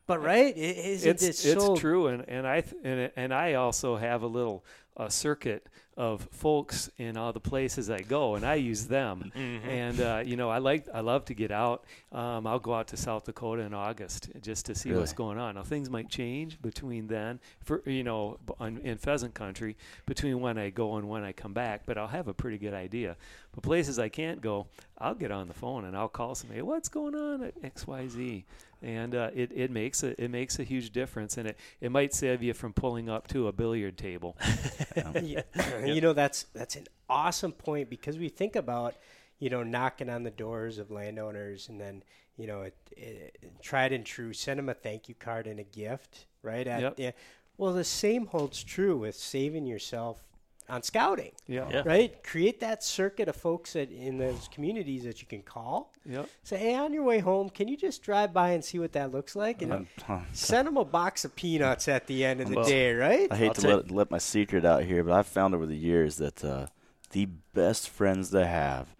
[0.05, 3.53] But right, I- isn't it's it it's true, and and I th- and, and I
[3.53, 4.65] also have a little
[4.97, 9.31] uh, circuit of folks in all the places I go, and I use them.
[9.35, 9.69] Mm-hmm.
[9.69, 11.85] And uh, you know, I like I love to get out.
[12.11, 15.55] Um, I'll go out to South Dakota in August just to see what's going on.
[15.55, 20.57] Now things might change between then, for you know, on, in pheasant country between when
[20.57, 21.83] I go and when I come back.
[21.85, 23.15] But I'll have a pretty good idea.
[23.53, 24.67] But places I can't go,
[24.97, 26.63] I'll get on the phone and I'll call somebody.
[26.63, 28.45] What's going on at X Y Z?
[28.83, 32.13] And uh, it, it makes a it makes a huge difference, and it, it might
[32.13, 34.37] save you from pulling up to a billiard table.
[35.23, 35.85] Yeah.
[35.85, 38.95] you know that's that's an awesome point because we think about
[39.39, 42.03] you know knocking on the doors of landowners and then
[42.37, 45.63] you know it, it, tried and true send them a thank you card and a
[45.63, 46.93] gift right at Yep.
[46.97, 47.11] yeah
[47.57, 50.23] well the same holds true with saving yourself
[50.69, 51.83] on scouting Yeah, Yeah.
[51.85, 56.29] right create that circuit of folks that in those communities that you can call Yep.
[56.43, 59.11] say hey on your way home can you just drive by and see what that
[59.11, 60.19] looks like and Um, huh.
[60.33, 63.35] send them a box of peanuts at the end of the Well, day right I
[63.35, 66.17] hate I'll to let, let my secret out here, but I've found over the years
[66.17, 66.67] that uh,
[67.11, 68.95] the best friends to have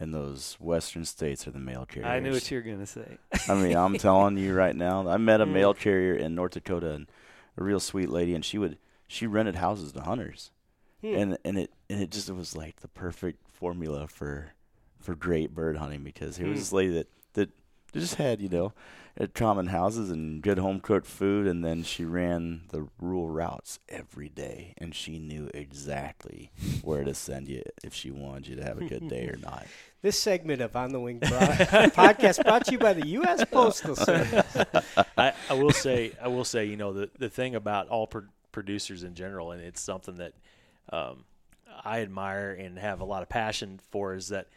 [0.00, 2.08] in those western states are the mail carriers.
[2.08, 3.18] I knew what you were gonna say.
[3.48, 5.08] I mean, I'm telling you right now.
[5.08, 7.10] I met a mail carrier in North Dakota, and
[7.56, 8.78] a real sweet lady, and she would
[9.08, 10.50] she rented houses to hunters,
[11.00, 11.14] Hmm.
[11.14, 14.52] and and it and it just it was like the perfect formula for
[15.00, 16.60] for great bird hunting because here was Hmm.
[16.60, 17.50] this lady that that
[17.92, 18.72] just had you know
[19.16, 23.80] had common houses and good home cooked food, and then she ran the rural routes
[23.88, 28.62] every day, and she knew exactly where to send you if she wanted you to
[28.62, 29.66] have a good day or not.
[30.00, 33.44] This segment of On the Wing brought, podcast brought to you by the U.S.
[33.50, 34.56] Postal Service.
[35.16, 38.22] I, I will say, I will say, you know, the the thing about all pro-
[38.52, 40.34] producers in general, and it's something that
[40.90, 41.24] um,
[41.84, 44.48] I admire and have a lot of passion for, is that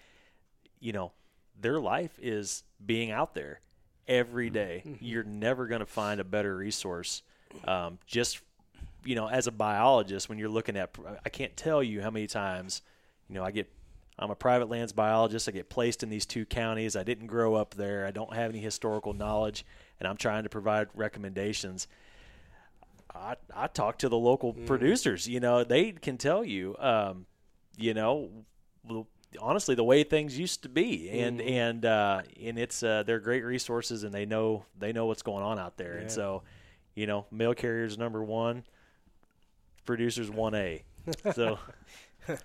[0.80, 1.12] you know
[1.60, 3.62] their life is being out there
[4.08, 4.84] every day.
[5.00, 7.22] You're never going to find a better resource.
[7.66, 8.42] Um, just
[9.04, 12.28] you know, as a biologist, when you're looking at, I can't tell you how many
[12.28, 12.82] times,
[13.28, 13.70] you know, I get.
[14.20, 15.50] I'm a private lands biologist.
[15.50, 16.96] I get placed in these two counties.
[16.96, 18.06] I didn't grow up there.
[18.06, 19.66] I don't have any historical knowledge,
[20.00, 21.88] and I'm trying to provide recommendations.
[23.14, 25.28] I, I talk to the local producers.
[25.28, 27.26] You know, they can tell you, um,
[27.78, 28.30] you know,
[29.40, 33.44] honestly, the way things used to be, and and uh, and it's uh, they're great
[33.44, 36.44] resources, and they know they know what's going on out there, and so,
[36.96, 38.64] you know, mail carriers number one,
[39.86, 40.84] producers one A.
[41.34, 41.58] So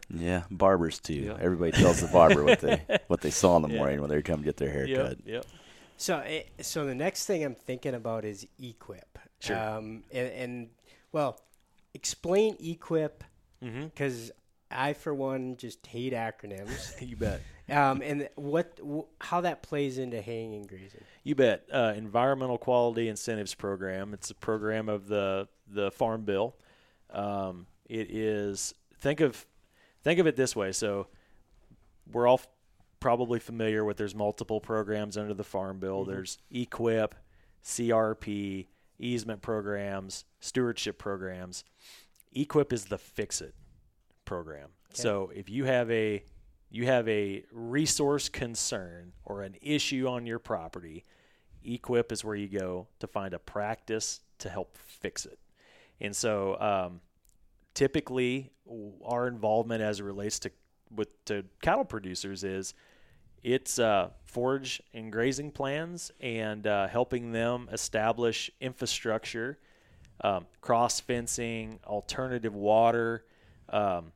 [0.08, 1.12] Yeah, barbers too.
[1.14, 1.36] Yeah.
[1.38, 3.76] Everybody tells the barber what they what they saw in the Yeah.
[3.78, 5.18] morning when they come get their haircut.
[5.18, 5.46] yep, yep.
[5.98, 9.15] So, eh, so the next thing I'm thinking about is EQIP.
[9.46, 9.56] Sure.
[9.58, 10.68] Um, and, and
[11.12, 11.40] well,
[11.94, 13.10] explain EQIP
[13.64, 13.84] Mm-hmm.
[13.84, 14.30] because
[14.70, 17.00] I, for one, just hate acronyms.
[17.06, 17.40] You bet.
[17.70, 21.00] um, and what, wh- how that plays into haying and grazing.
[21.24, 21.64] You bet.
[21.72, 24.12] Uh, Environmental Quality Incentives Program.
[24.12, 26.54] It's a program of the the Farm Bill.
[27.10, 29.46] Um, it is think of
[30.04, 30.70] think of it this way.
[30.72, 31.06] So
[32.12, 32.46] we're all f-
[33.00, 36.04] probably familiar with there's multiple programs under the Farm Bill.
[36.04, 37.12] There's EQIP,
[37.64, 38.66] CRP,
[38.98, 41.64] easement programs, stewardship programs.
[42.34, 43.54] EQIP is the fix it
[44.24, 44.68] program.
[44.92, 46.22] So if you have a
[46.70, 51.04] you have a resource concern or an issue on your property,
[51.64, 55.38] EQIP is where you go to find a practice to help fix it.
[56.00, 57.00] And so, um,
[57.74, 58.50] typically,
[59.04, 60.50] our involvement as it relates to
[60.94, 62.74] with to cattle producers is
[63.46, 69.58] it's uh, forage and grazing plans and uh, helping them establish infrastructure,
[70.20, 73.24] um, cross fencing, alternative water,
[73.68, 74.12] um,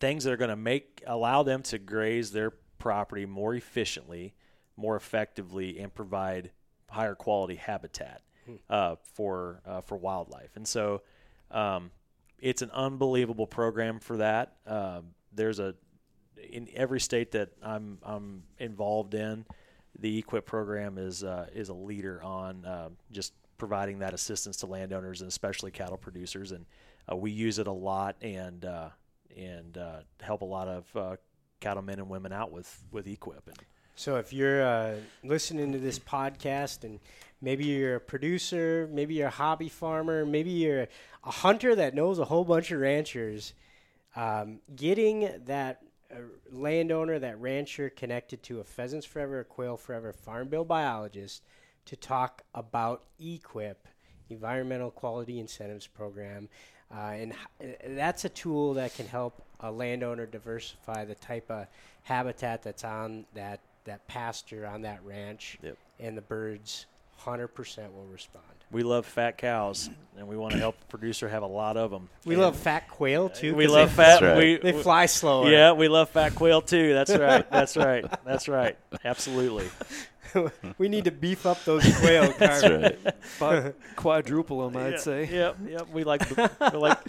[0.00, 4.34] things that are going to make allow them to graze their property more efficiently
[4.76, 6.50] more effectively and provide
[6.90, 8.22] higher quality habitat
[8.68, 10.56] uh, for uh, for wildlife.
[10.56, 11.02] And so
[11.50, 11.90] um,
[12.38, 14.56] it's an unbelievable program for that.
[14.66, 15.74] Um, there's a
[16.50, 19.44] in every state that I'm I'm involved in,
[19.98, 24.66] the EQIP program is uh, is a leader on uh, just providing that assistance to
[24.66, 26.66] landowners and especially cattle producers, and
[27.10, 28.88] uh, we use it a lot and uh,
[29.36, 31.16] and uh, help a lot of uh,
[31.60, 33.46] cattlemen and women out with with EQIP.
[33.46, 33.58] And
[33.96, 36.98] So if you're listening to this podcast and
[37.40, 40.88] maybe you're a producer, maybe you're a hobby farmer, maybe you're
[41.22, 43.54] a hunter that knows a whole bunch of ranchers,
[44.16, 45.82] um, getting that
[46.14, 46.18] uh,
[46.52, 51.42] landowner, that rancher connected to a Pheasants Forever, a Quail Forever farm bill biologist
[51.86, 53.76] to talk about EQIP,
[54.30, 56.48] Environmental Quality Incentives Program.
[56.94, 61.66] Uh, and h- that's a tool that can help a landowner diversify the type of
[62.02, 65.76] habitat that's on that, that pasture on that ranch, Yep.
[66.00, 66.86] and the birds
[67.24, 68.44] 100% will respond.
[68.70, 71.90] We love fat cows, and we want to help the producer have a lot of
[71.90, 72.08] them.
[72.24, 73.54] We love fat quail too.
[73.54, 74.20] We love they, fat.
[74.20, 74.62] That's right.
[74.62, 75.50] We, They fly slower.
[75.50, 76.92] Yeah, we love fat quail too.
[76.92, 77.48] That's right.
[77.50, 78.04] That's right.
[78.24, 78.76] That's right.
[79.04, 79.68] Absolutely.
[80.78, 82.32] we need to beef up those quail.
[82.38, 82.98] That's right.
[83.36, 85.28] About quadruple them, I'd Yeah, say.
[85.30, 85.56] Yep.
[85.68, 85.88] Yep.
[85.90, 86.28] We like.
[86.28, 87.04] the- we like.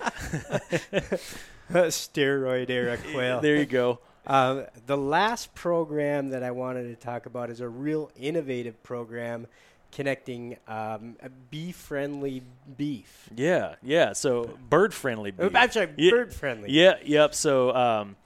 [1.72, 3.42] Steroid era quail.
[3.42, 4.00] There you go.
[4.28, 9.48] Um, the last program that I wanted to talk about is a real innovative program
[9.96, 11.16] connecting um,
[11.50, 12.44] bee-friendly
[12.78, 13.30] beef.
[13.34, 13.76] Yeah.
[13.82, 14.12] Yeah.
[14.12, 15.34] So bird friendly.
[15.40, 16.12] Oh, I'm sorry, Yeah.
[16.12, 16.70] bird-friendly.
[16.70, 16.96] Yeah.
[17.04, 17.34] Yep.
[17.34, 18.18] So um,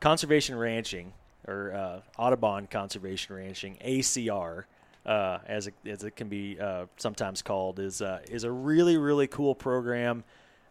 [0.00, 1.14] conservation ranching
[1.48, 4.64] or uh, Audubon conservation ranching (ACR),
[5.06, 8.98] uh, as it, as it can be uh, sometimes called, is uh, is a really
[8.98, 10.24] really cool program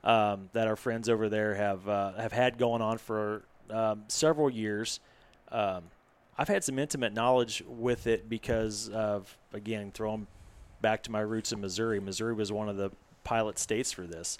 [0.03, 4.49] um, that our friends over there have uh, have had going on for um, several
[4.51, 4.99] years.
[5.51, 5.85] Um,
[6.37, 10.27] I've had some intimate knowledge with it because of again throwing
[10.83, 11.99] back to my roots in Missouri.
[11.99, 12.91] Missouri was one of the
[13.23, 14.37] pilot states for this,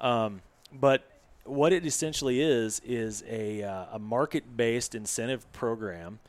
[0.00, 0.40] um,
[0.72, 1.06] but
[1.44, 6.20] what it essentially is is a, uh, a market-based incentive program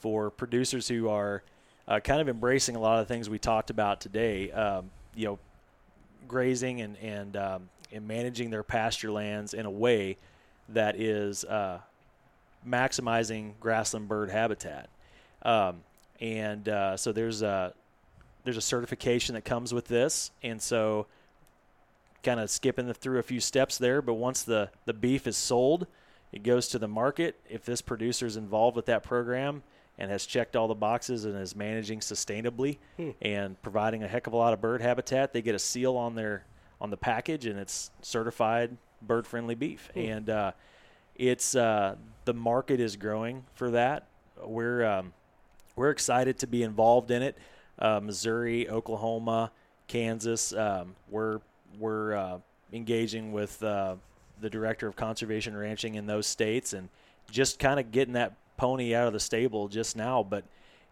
[0.00, 1.42] for producers who are
[1.86, 4.50] uh, kind of embracing a lot of the things we talked about today.
[4.50, 5.38] Um, you know,
[6.26, 10.16] grazing and and um, and managing their pasture lands in a way
[10.70, 11.78] that is uh,
[12.66, 14.88] maximizing grassland bird habitat.
[15.42, 15.82] Um,
[16.20, 17.74] and uh, so there's a
[18.44, 21.06] there's a certification that comes with this, and so
[22.22, 24.02] kind of skipping the, through a few steps there.
[24.02, 25.86] But once the the beef is sold,
[26.32, 27.38] it goes to the market.
[27.48, 29.62] If this producer is involved with that program
[29.98, 32.78] and has checked all the boxes and is managing sustainably
[33.20, 36.14] and providing a heck of a lot of bird habitat, they get a seal on
[36.14, 36.44] their
[36.80, 39.90] on the package, and it's certified bird friendly beef.
[39.94, 40.52] And uh,
[41.16, 44.06] it's uh, the market is growing for that.
[44.44, 45.12] We're um,
[45.76, 47.36] we're excited to be involved in it.
[47.82, 49.50] Uh, Missouri, Oklahoma,
[49.88, 50.52] Kansas.
[50.52, 51.40] Um, we're
[51.80, 52.38] we're uh,
[52.72, 53.96] engaging with uh,
[54.40, 56.88] the director of conservation ranching in those states and
[57.30, 60.22] just kind of getting that pony out of the stable just now.
[60.22, 60.44] But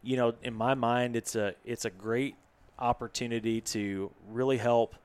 [0.02, 2.34] you know, in my mind, it's a it's a great
[2.78, 4.96] opportunity to really help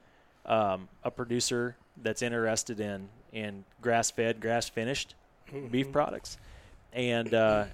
[0.47, 5.13] um, a producer that's interested in in grass fed, grass finished
[5.69, 6.39] beef products,
[6.93, 7.65] and uh,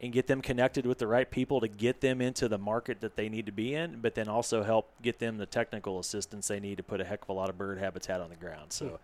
[0.00, 3.16] and get them connected with the right people to get them into the market that
[3.16, 6.60] they need to be in, but then also help get them the technical assistance they
[6.60, 8.72] need to put a heck of a lot of bird habitat on the ground.
[8.72, 9.00] So,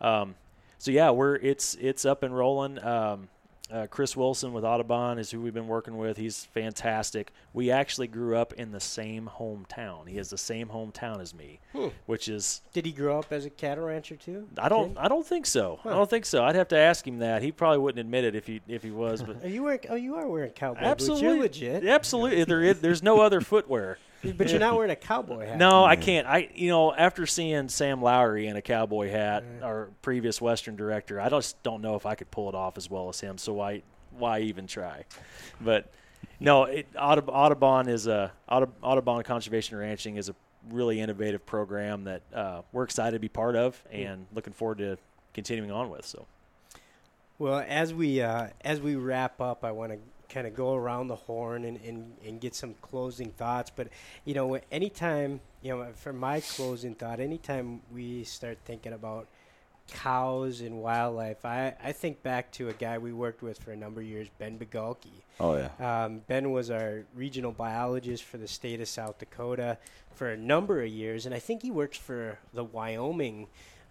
[0.00, 0.34] um,
[0.78, 2.82] so yeah, we're it's it's up and rolling.
[2.84, 3.28] Um,
[3.70, 6.16] uh, Chris Wilson with Audubon is who we've been working with.
[6.18, 7.32] He's fantastic.
[7.52, 10.06] We actually grew up in the same hometown.
[10.06, 11.60] He has the same hometown as me,
[12.06, 14.48] which is Did he grow up as a cattle rancher too?
[14.58, 15.80] I don't I don't think so.
[15.84, 16.44] I don't think so.
[16.44, 17.42] I'd have to ask him that.
[17.42, 19.80] He probably wouldn't admit it if he if he was, but Are you wearing?
[19.88, 21.58] Oh, you are wearing cowboy absolutely boots.
[21.60, 21.88] You're legit.
[21.88, 23.98] Absolutely, there is, there's no other footwear.
[24.36, 25.58] But you're not wearing a cowboy hat.
[25.58, 26.26] No, I can't.
[26.26, 31.20] I you know after seeing Sam Lowry in a cowboy hat, our previous Western director,
[31.20, 33.38] I just don't know if I could pull it off as well as him.
[33.38, 33.82] So why
[34.16, 35.04] why even try?
[35.60, 35.90] But
[36.40, 40.34] no, it, Audubon is a Audubon Conservation Ranching is a
[40.70, 44.96] really innovative program that uh, we're excited to be part of and looking forward to
[45.34, 46.06] continuing on with.
[46.06, 46.26] So
[47.38, 49.98] Well, as we uh, as we wrap up, I want to
[50.28, 53.70] kind of go around the horn and, and, and get some closing thoughts.
[53.74, 53.88] But
[54.24, 59.28] you know, anytime you know, for my closing thought, anytime we start thinking about
[59.88, 63.76] cows and wildlife, I, I think back to a guy we worked with for a
[63.76, 65.22] number of years, Ben Begalke.
[65.40, 66.04] Oh yeah.
[66.04, 69.78] Um, ben was our regional biologist for the state of South Dakota
[70.14, 73.48] for a number of years, and I think he works for the Wyoming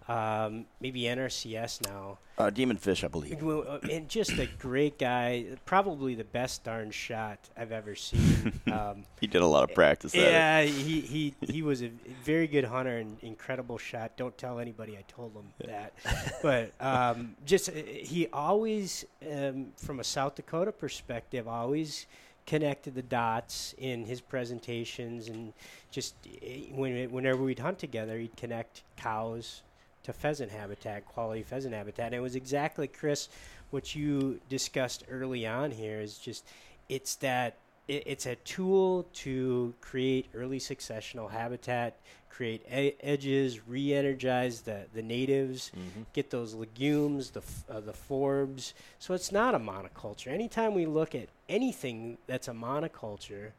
[0.07, 2.17] um, maybe NRCS now.
[2.37, 3.43] Uh, Game and Fish, I believe.
[3.47, 8.59] Uh, And just a great guy, probably the best darn shot I've ever seen.
[8.73, 10.15] Um, He did a lot of practice.
[10.15, 11.91] yeah, he, he, he was a
[12.23, 14.17] very good hunter and incredible shot.
[14.17, 15.93] Don't tell anybody I told him that.
[16.41, 22.07] But um, just uh, he always, um, from a South Dakota perspective, always
[22.45, 25.53] connected the dots in his presentations and
[25.91, 29.61] just eh, when whenever we'd hunt together, he'd connect cows
[30.03, 32.07] to pheasant habitat, quality pheasant habitat.
[32.07, 33.29] And it was exactly Chris
[33.73, 36.45] what you discussed early on here is just
[36.89, 37.55] it's that
[37.87, 41.97] it, it's a tool to create early successional habitat,
[42.29, 45.71] create e- edges, re-energize the, the natives,
[46.13, 48.73] get those legumes, the uh, the forbs.
[48.99, 50.27] So it's not a monoculture.
[50.27, 53.51] Anytime we look at anything that's a monoculture,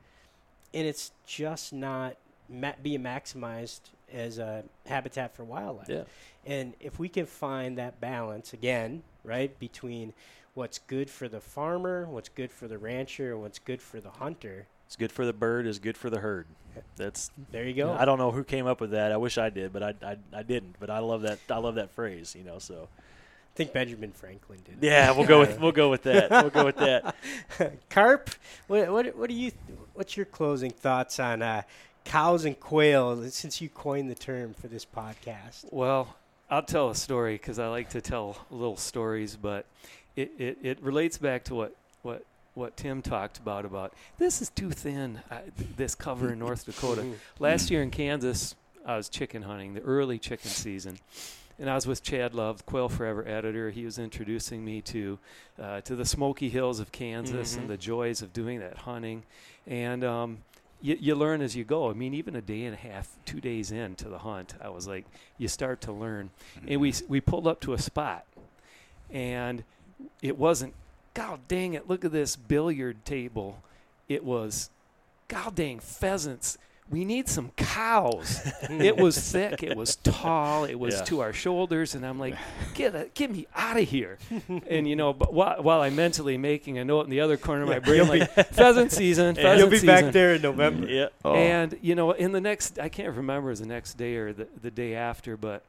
[0.72, 2.16] and it's just not
[2.48, 3.80] ma- being maximized
[4.12, 5.88] as a habitat for wildlife.
[5.88, 6.02] Yeah.
[6.46, 10.12] And if we can find that balance again, right, between
[10.54, 14.10] what's good for the farmer, what's good for the rancher, and what's good for the
[14.10, 15.66] hunter, It's good for the bird.
[15.66, 16.46] Is good for the herd.
[16.96, 17.30] That's.
[17.50, 17.92] there you go.
[17.92, 19.12] I don't know who came up with that.
[19.12, 20.76] I wish I did, but I, I, I didn't.
[20.80, 21.38] But I love that.
[21.50, 22.34] I love that phrase.
[22.36, 22.58] You know.
[22.58, 24.78] So I think Benjamin Franklin did.
[24.80, 26.30] yeah, we'll go with we'll go with that.
[26.30, 27.14] We'll go with that.
[27.90, 28.30] Carp,
[28.66, 29.52] what, what what do you
[29.94, 31.62] what's your closing thoughts on uh,
[32.04, 35.64] cows and quail since you coined the term for this podcast?
[35.70, 36.14] Well,
[36.50, 39.66] I'll tell a story because I like to tell little stories, but
[40.16, 42.24] it, it, it relates back to what, what
[42.54, 45.20] what Tim talked about about this is too thin.
[45.28, 47.04] Uh, th- this cover in North Dakota.
[47.40, 48.54] Last year in Kansas,
[48.86, 50.98] I was chicken hunting, the early chicken season,
[51.58, 53.70] and I was with Chad Love, the Quail Forever editor.
[53.70, 55.18] He was introducing me to
[55.60, 57.62] uh, to the Smoky Hills of Kansas Mhm.
[57.62, 59.24] and the joys of doing that hunting,
[59.66, 60.38] and um,
[60.84, 61.88] you, you learn as you go.
[61.88, 64.86] I mean, even a day and a half, two days into the hunt, I was
[64.86, 65.06] like,
[65.38, 66.28] you start to learn.
[66.68, 67.10] And we mm-hmm.
[67.10, 68.26] we pulled up to a spot,
[69.10, 69.64] and
[70.20, 70.74] it wasn't.
[71.14, 71.88] God dang it!
[71.88, 73.62] Look at this billiard table.
[74.08, 74.68] It was,
[75.26, 76.58] God dang pheasants.
[76.90, 78.40] We need some cows.
[78.68, 79.62] it was thick.
[79.62, 80.64] It was tall.
[80.64, 81.02] It was Yeah.
[81.04, 82.36] to our shoulders, and I'm like,
[82.74, 84.18] get a, get me out of here.
[84.68, 87.62] and you know, but while, while I'm mentally making a note in the other corner
[87.62, 89.86] of my brain, like pheasant season, pheasant You'll be season.
[89.88, 90.86] back there in November.
[90.86, 91.08] Yeah.
[91.24, 94.16] Oh, And you know, in the next, I can't remember it was the next day
[94.16, 95.62] or the, the day after, but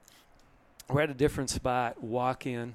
[0.89, 2.03] we're at a different spot.
[2.03, 2.73] Walk in,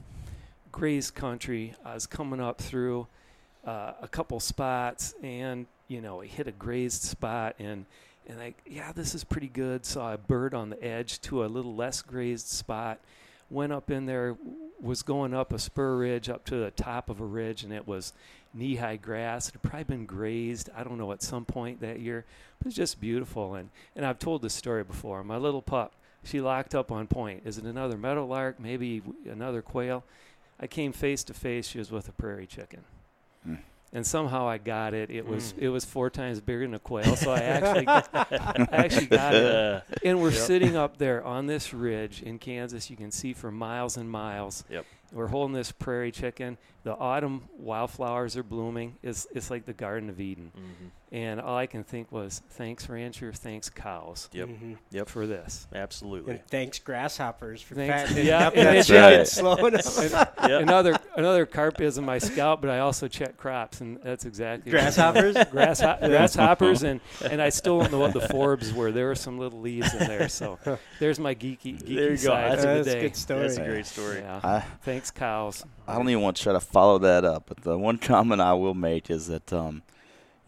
[0.72, 1.74] graze country.
[1.84, 3.06] I was coming up through
[3.66, 7.84] uh, a couple spots, and you know, we hit a grazed spot, and
[8.28, 9.84] and like, yeah, this is pretty good.
[9.84, 12.98] Saw a bird on the edge to a little less grazed spot.
[13.50, 14.36] Went up in there,
[14.80, 17.86] was going up a spur ridge up to the top of a ridge, and it
[17.86, 18.12] was
[18.54, 19.48] knee-high grass.
[19.48, 20.70] It had probably been grazed.
[20.76, 22.24] I don't know at some point that year.
[22.58, 25.24] But was just beautiful, and and I've told this story before.
[25.24, 27.42] My little pup, she locked up on point.
[27.44, 28.60] Is it another meadowlark?
[28.60, 30.04] Maybe another quail?
[30.60, 31.66] I came face to face.
[31.66, 32.84] She was with a prairie chicken,
[33.44, 33.54] Hmm.
[33.92, 35.10] And somehow I got it.
[35.10, 35.58] It was Mm.
[35.62, 39.82] it was four times bigger than a quail, so I actually I actually got it.
[40.04, 40.40] And we're Yep.
[40.40, 42.88] sitting up there on this ridge in Kansas.
[42.90, 44.64] You can see for miles and miles.
[44.70, 44.84] Yep.
[45.12, 46.56] We're holding this prairie chicken.
[46.84, 48.96] The autumn wildflowers are blooming.
[49.02, 50.52] It's, it's like the Garden of Eden.
[50.56, 50.90] mhm.
[51.12, 54.46] And all I can think was, thanks, rancher, thanks, cows, Yep.
[54.48, 54.76] Mhm.
[54.92, 55.08] Yep.
[55.08, 55.66] for this.
[55.74, 56.34] Absolutely.
[56.34, 59.26] And thanks, grasshoppers, for Thanks- fattening yeah, up and that it's chicken right.
[59.26, 59.98] slow enough.
[60.40, 60.62] Yep.
[60.62, 64.70] Another another carp is in my scalp, but I also check crops, and that's exactly
[64.70, 65.34] Grasshoppers?
[65.50, 68.92] Grass, grasshoppers, and and I still don't know what the forbs were.
[68.92, 70.60] There were some little leaves in there, so
[71.00, 72.16] there's my geeky geeky There you go.
[72.16, 73.00] side That's of a the That's a day.
[73.00, 73.40] good story.
[73.42, 74.18] That's a great story.
[74.20, 74.40] Yeah.
[74.44, 75.64] I, Thanks, cows.
[75.88, 78.52] I don't even want to try to follow that up, but the one comment I
[78.52, 79.82] will make is that, um,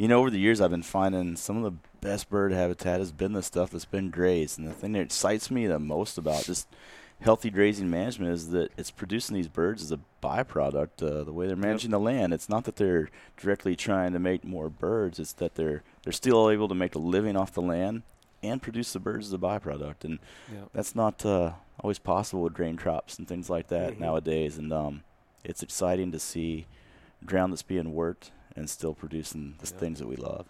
[0.03, 3.13] you know, over the years I've been finding some of the best bird habitat has
[3.13, 6.43] been the stuff that's been grazed, and the thing that excites me the most about
[6.43, 6.67] just
[7.21, 11.01] healthy grazing management is that it's producing these birds as a byproduct.
[11.01, 14.43] Uh, the way they're managing the land, it's not that they're directly trying to make
[14.43, 18.03] more birds; it's that they're they're still able to make a living off the land
[18.43, 20.19] and produce the birds as a byproduct, and
[20.53, 20.71] Yep.
[20.75, 24.01] that's not uh, always possible with grain crops and things like that Mhm.
[24.01, 24.59] nowadays.
[24.59, 25.05] And um,
[25.45, 26.67] it's exciting to see
[27.25, 29.79] ground that's being worked and still producing the Yeah.
[29.79, 30.47] things that we love.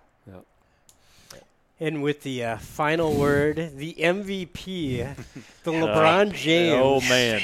[1.82, 5.16] And with the uh, final word, the MVP,
[5.64, 6.76] the Uh, LeBron James.
[6.80, 7.40] Oh man.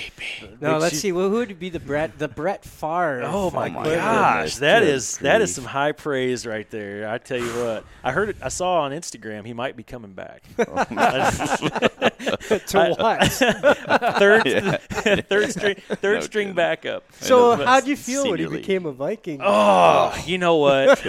[0.60, 1.12] Now let's you- see.
[1.12, 2.20] Well, who would be the Brett?
[2.20, 3.22] The Brett Favre.
[3.24, 7.08] Oh my, Oh gosh, goodness, that good is that is some high praise right there.
[7.10, 8.36] I tell you what, I heard it.
[8.40, 10.44] I saw on Instagram he might be coming back.
[10.56, 10.64] to
[12.98, 13.24] what?
[14.18, 14.76] third, Yeah.
[15.22, 16.54] third string, third No string kidding.
[16.54, 17.04] backup.
[17.20, 18.60] so, how'd you feel when he league.
[18.62, 19.40] became a Viking?
[19.42, 21.04] Oh, you know what?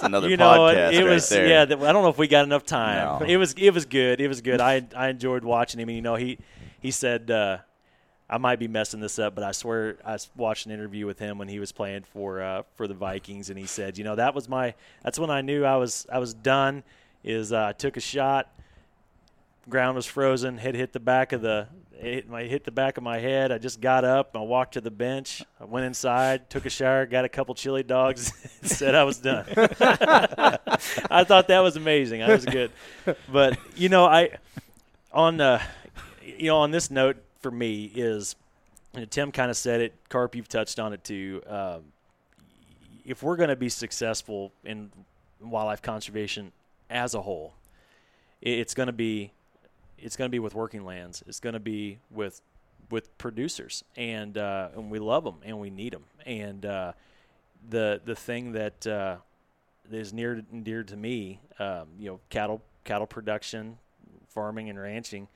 [0.00, 1.46] It's another you know podcast It right was there.
[1.46, 1.62] yeah.
[1.62, 3.20] I don't know if we got enough time.
[3.20, 3.26] No.
[3.26, 4.20] It was it was good.
[4.20, 4.60] It was good.
[4.60, 5.88] I I enjoyed watching him.
[5.88, 6.38] And you know he
[6.80, 7.58] he said uh,
[8.28, 11.36] I might be messing this up, but I swear I watched an interview with him
[11.36, 14.34] when he was playing for uh, for the Vikings, and he said, you know, that
[14.34, 16.82] was my that's when I knew I was I was done.
[17.22, 18.50] Is uh, I took a shot,
[19.68, 23.02] ground was frozen, head hit the back of the it hit, hit the back of
[23.02, 23.52] my head.
[23.52, 27.04] I just got up, I walked to the bench, I went inside, took a shower,
[27.04, 28.32] got a couple chili dogs,
[28.62, 29.44] said I was done.
[29.56, 32.22] I thought that was amazing.
[32.22, 32.70] I was good,
[33.30, 34.38] but you know, I
[35.12, 35.60] on the
[36.24, 38.36] you know on this note for me is
[38.94, 39.94] you know, Tim kind of said it.
[40.08, 41.42] Carp, you've touched on it too.
[41.46, 41.84] Um,
[43.04, 44.90] if we're going to be successful in
[45.40, 46.52] wildlife conservation
[46.88, 47.54] as a whole,
[48.40, 49.32] it's going to be
[50.00, 51.22] it's going to be with working lands.
[51.26, 52.40] It's going to be with
[52.90, 56.04] with producers, and uh, and we love them and we need them.
[56.26, 56.92] And uh,
[57.68, 59.16] the the thing that uh,
[59.90, 63.78] is near and dear to me, um, you know, cattle cattle production,
[64.28, 65.28] farming and ranching,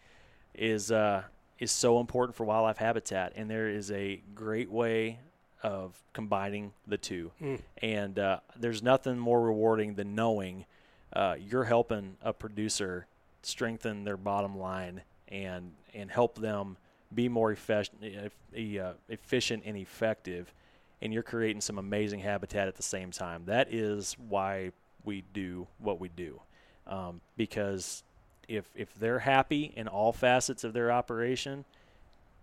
[0.55, 1.23] is uh,
[1.59, 5.21] is so important for wildlife habitat, and there is a great way
[5.63, 7.33] of combining the two.
[7.41, 7.61] Mm.
[7.83, 10.67] And uh, there's nothing more rewarding than knowing
[11.15, 13.07] uh, you're helping a producer
[13.47, 16.77] strengthen their bottom line and and help them
[17.15, 20.53] be more efficient, uh, efficient and effective.
[21.01, 23.45] And you're creating some amazing habitat at the same time.
[23.47, 24.73] That is why
[25.05, 26.41] we do what we do,
[26.87, 28.03] um, because
[28.49, 31.65] if if they're happy in all facets of their operation,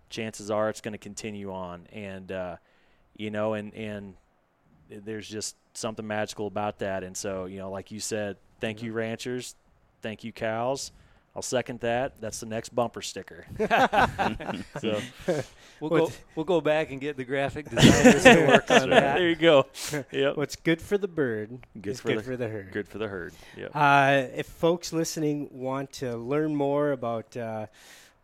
[0.10, 1.88] chances are it's going to continue on.
[1.92, 2.56] And uh,
[3.18, 4.14] you know, and and
[4.90, 7.04] there's just something magical about that.
[7.04, 9.56] And so, you know, like you said, thank you ranchers,
[10.02, 10.92] thank you cows.
[11.36, 12.20] I'll second that.
[12.20, 13.46] That's the next bumper sticker.
[14.82, 15.00] so
[15.80, 19.16] we'll go we'll go back and get the graphic designers to work on that.
[19.16, 19.66] There you go.
[20.12, 20.36] Yep.
[20.36, 22.72] What's good for the bird good is for good the, for the herd.
[22.74, 23.34] Good for the herd.
[23.56, 23.72] Yep.
[23.74, 27.68] Uh, if folks listening want to learn more about uh,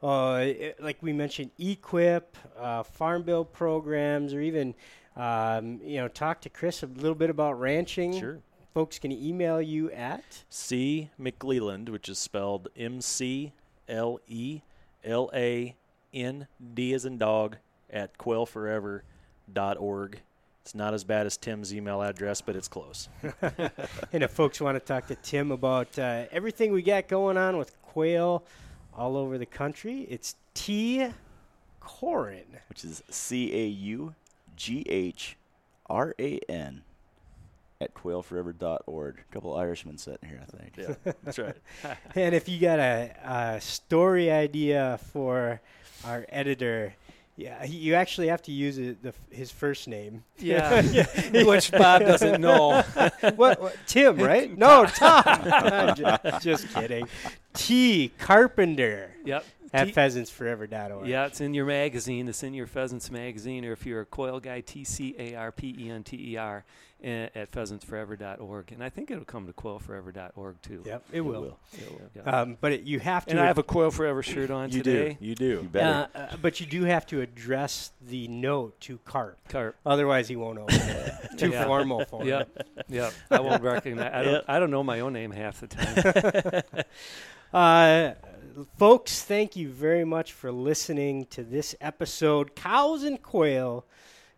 [0.04, 0.46] uh,
[0.80, 2.24] like we mentioned, EQIP,
[2.60, 4.76] uh, farm bill programs, or even
[5.16, 8.20] um, you know talk to Chris a little bit about ranching.
[8.20, 8.42] Sure
[8.78, 10.44] folks can email you at?
[10.52, 11.10] C.
[11.20, 13.52] McLeland, which is spelled M C
[13.90, 14.62] L E
[15.04, 15.76] L A
[16.14, 17.58] N D as in dog
[17.90, 20.22] at quailforever.org.
[20.62, 23.10] It's not as bad as Tim's email address, but it's close.
[23.42, 27.58] and if folks want to talk to Tim about uh, everything we got going on
[27.58, 28.44] with quail
[28.96, 31.08] all over the country, it's T.
[31.82, 34.14] Caughran, which is C A U
[34.56, 35.36] G H
[35.90, 36.84] R A N
[37.80, 39.20] at quailforever.org.
[39.20, 40.78] A couple Irishmen sitting here, I think.
[40.78, 41.56] Yeah, that's right.
[42.16, 45.62] and if you got a, a, story idea for
[46.06, 46.94] our editor,
[47.36, 50.24] yeah, you actually have to use it, the, his first name.
[50.40, 50.82] Yeah,
[51.46, 52.82] which Bob doesn't know.
[53.36, 54.56] what, what, Tim, right?
[54.58, 55.96] no, Tom.
[55.96, 57.08] just, just kidding.
[57.54, 59.12] T Carpenter.
[59.24, 61.08] Yep at T- pheasantsforever.org.
[61.08, 62.28] Yeah, it's in your magazine.
[62.28, 65.52] It's in your Pheasants magazine, or if you're a coil guy, T C A R
[65.52, 66.64] P E N T E R
[67.04, 68.72] at pheasantsforever.org.
[68.72, 70.82] And I think it'll come to quailforever.org too.
[70.86, 71.42] Yep, it, it will.
[71.42, 71.60] will.
[71.74, 72.10] It will.
[72.16, 72.42] Yeah.
[72.42, 73.32] Um, but it, you have to.
[73.32, 75.18] And I have a Quail Forever shirt on you today.
[75.20, 75.26] Do.
[75.26, 75.46] You do.
[75.46, 76.10] You better.
[76.14, 79.38] Uh, uh, but you do have to address the note to Carp.
[79.50, 79.76] Carp.
[79.86, 81.14] Otherwise, he won't open it.
[81.38, 81.66] Too yeah.
[81.66, 82.28] formal for him.
[82.28, 82.68] Yep.
[82.90, 83.14] Yep.
[83.32, 84.12] I won't recognize.
[84.14, 84.34] I don't.
[84.34, 84.46] Yep.
[84.48, 86.84] I don't know my own name half the time.
[87.54, 88.14] uh,
[88.78, 92.56] folks, thank you very much for listening to this episode.
[92.56, 93.86] Cows and quail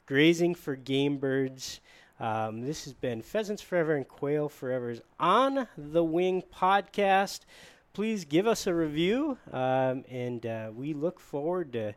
[0.10, 1.80] grazing for game birds.
[2.20, 7.42] Um, this has been Pheasants Forever and Quail Forever's On the Wing podcast.
[7.94, 11.94] Please give us a review, um, and uh, we look forward to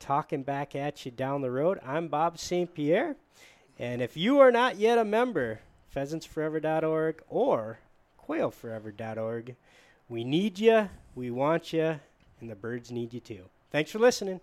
[0.00, 1.78] talking back at you down the road.
[1.86, 2.72] I'm Bob St.
[2.74, 3.14] Pierre,
[3.78, 5.60] and if you are not yet a member,
[5.94, 7.78] pheasantsforever.org or
[8.28, 9.54] quailforever.org,
[10.08, 12.00] we need you, we want you,
[12.40, 13.44] and the birds need you too.
[13.70, 14.40] Thanks for listening.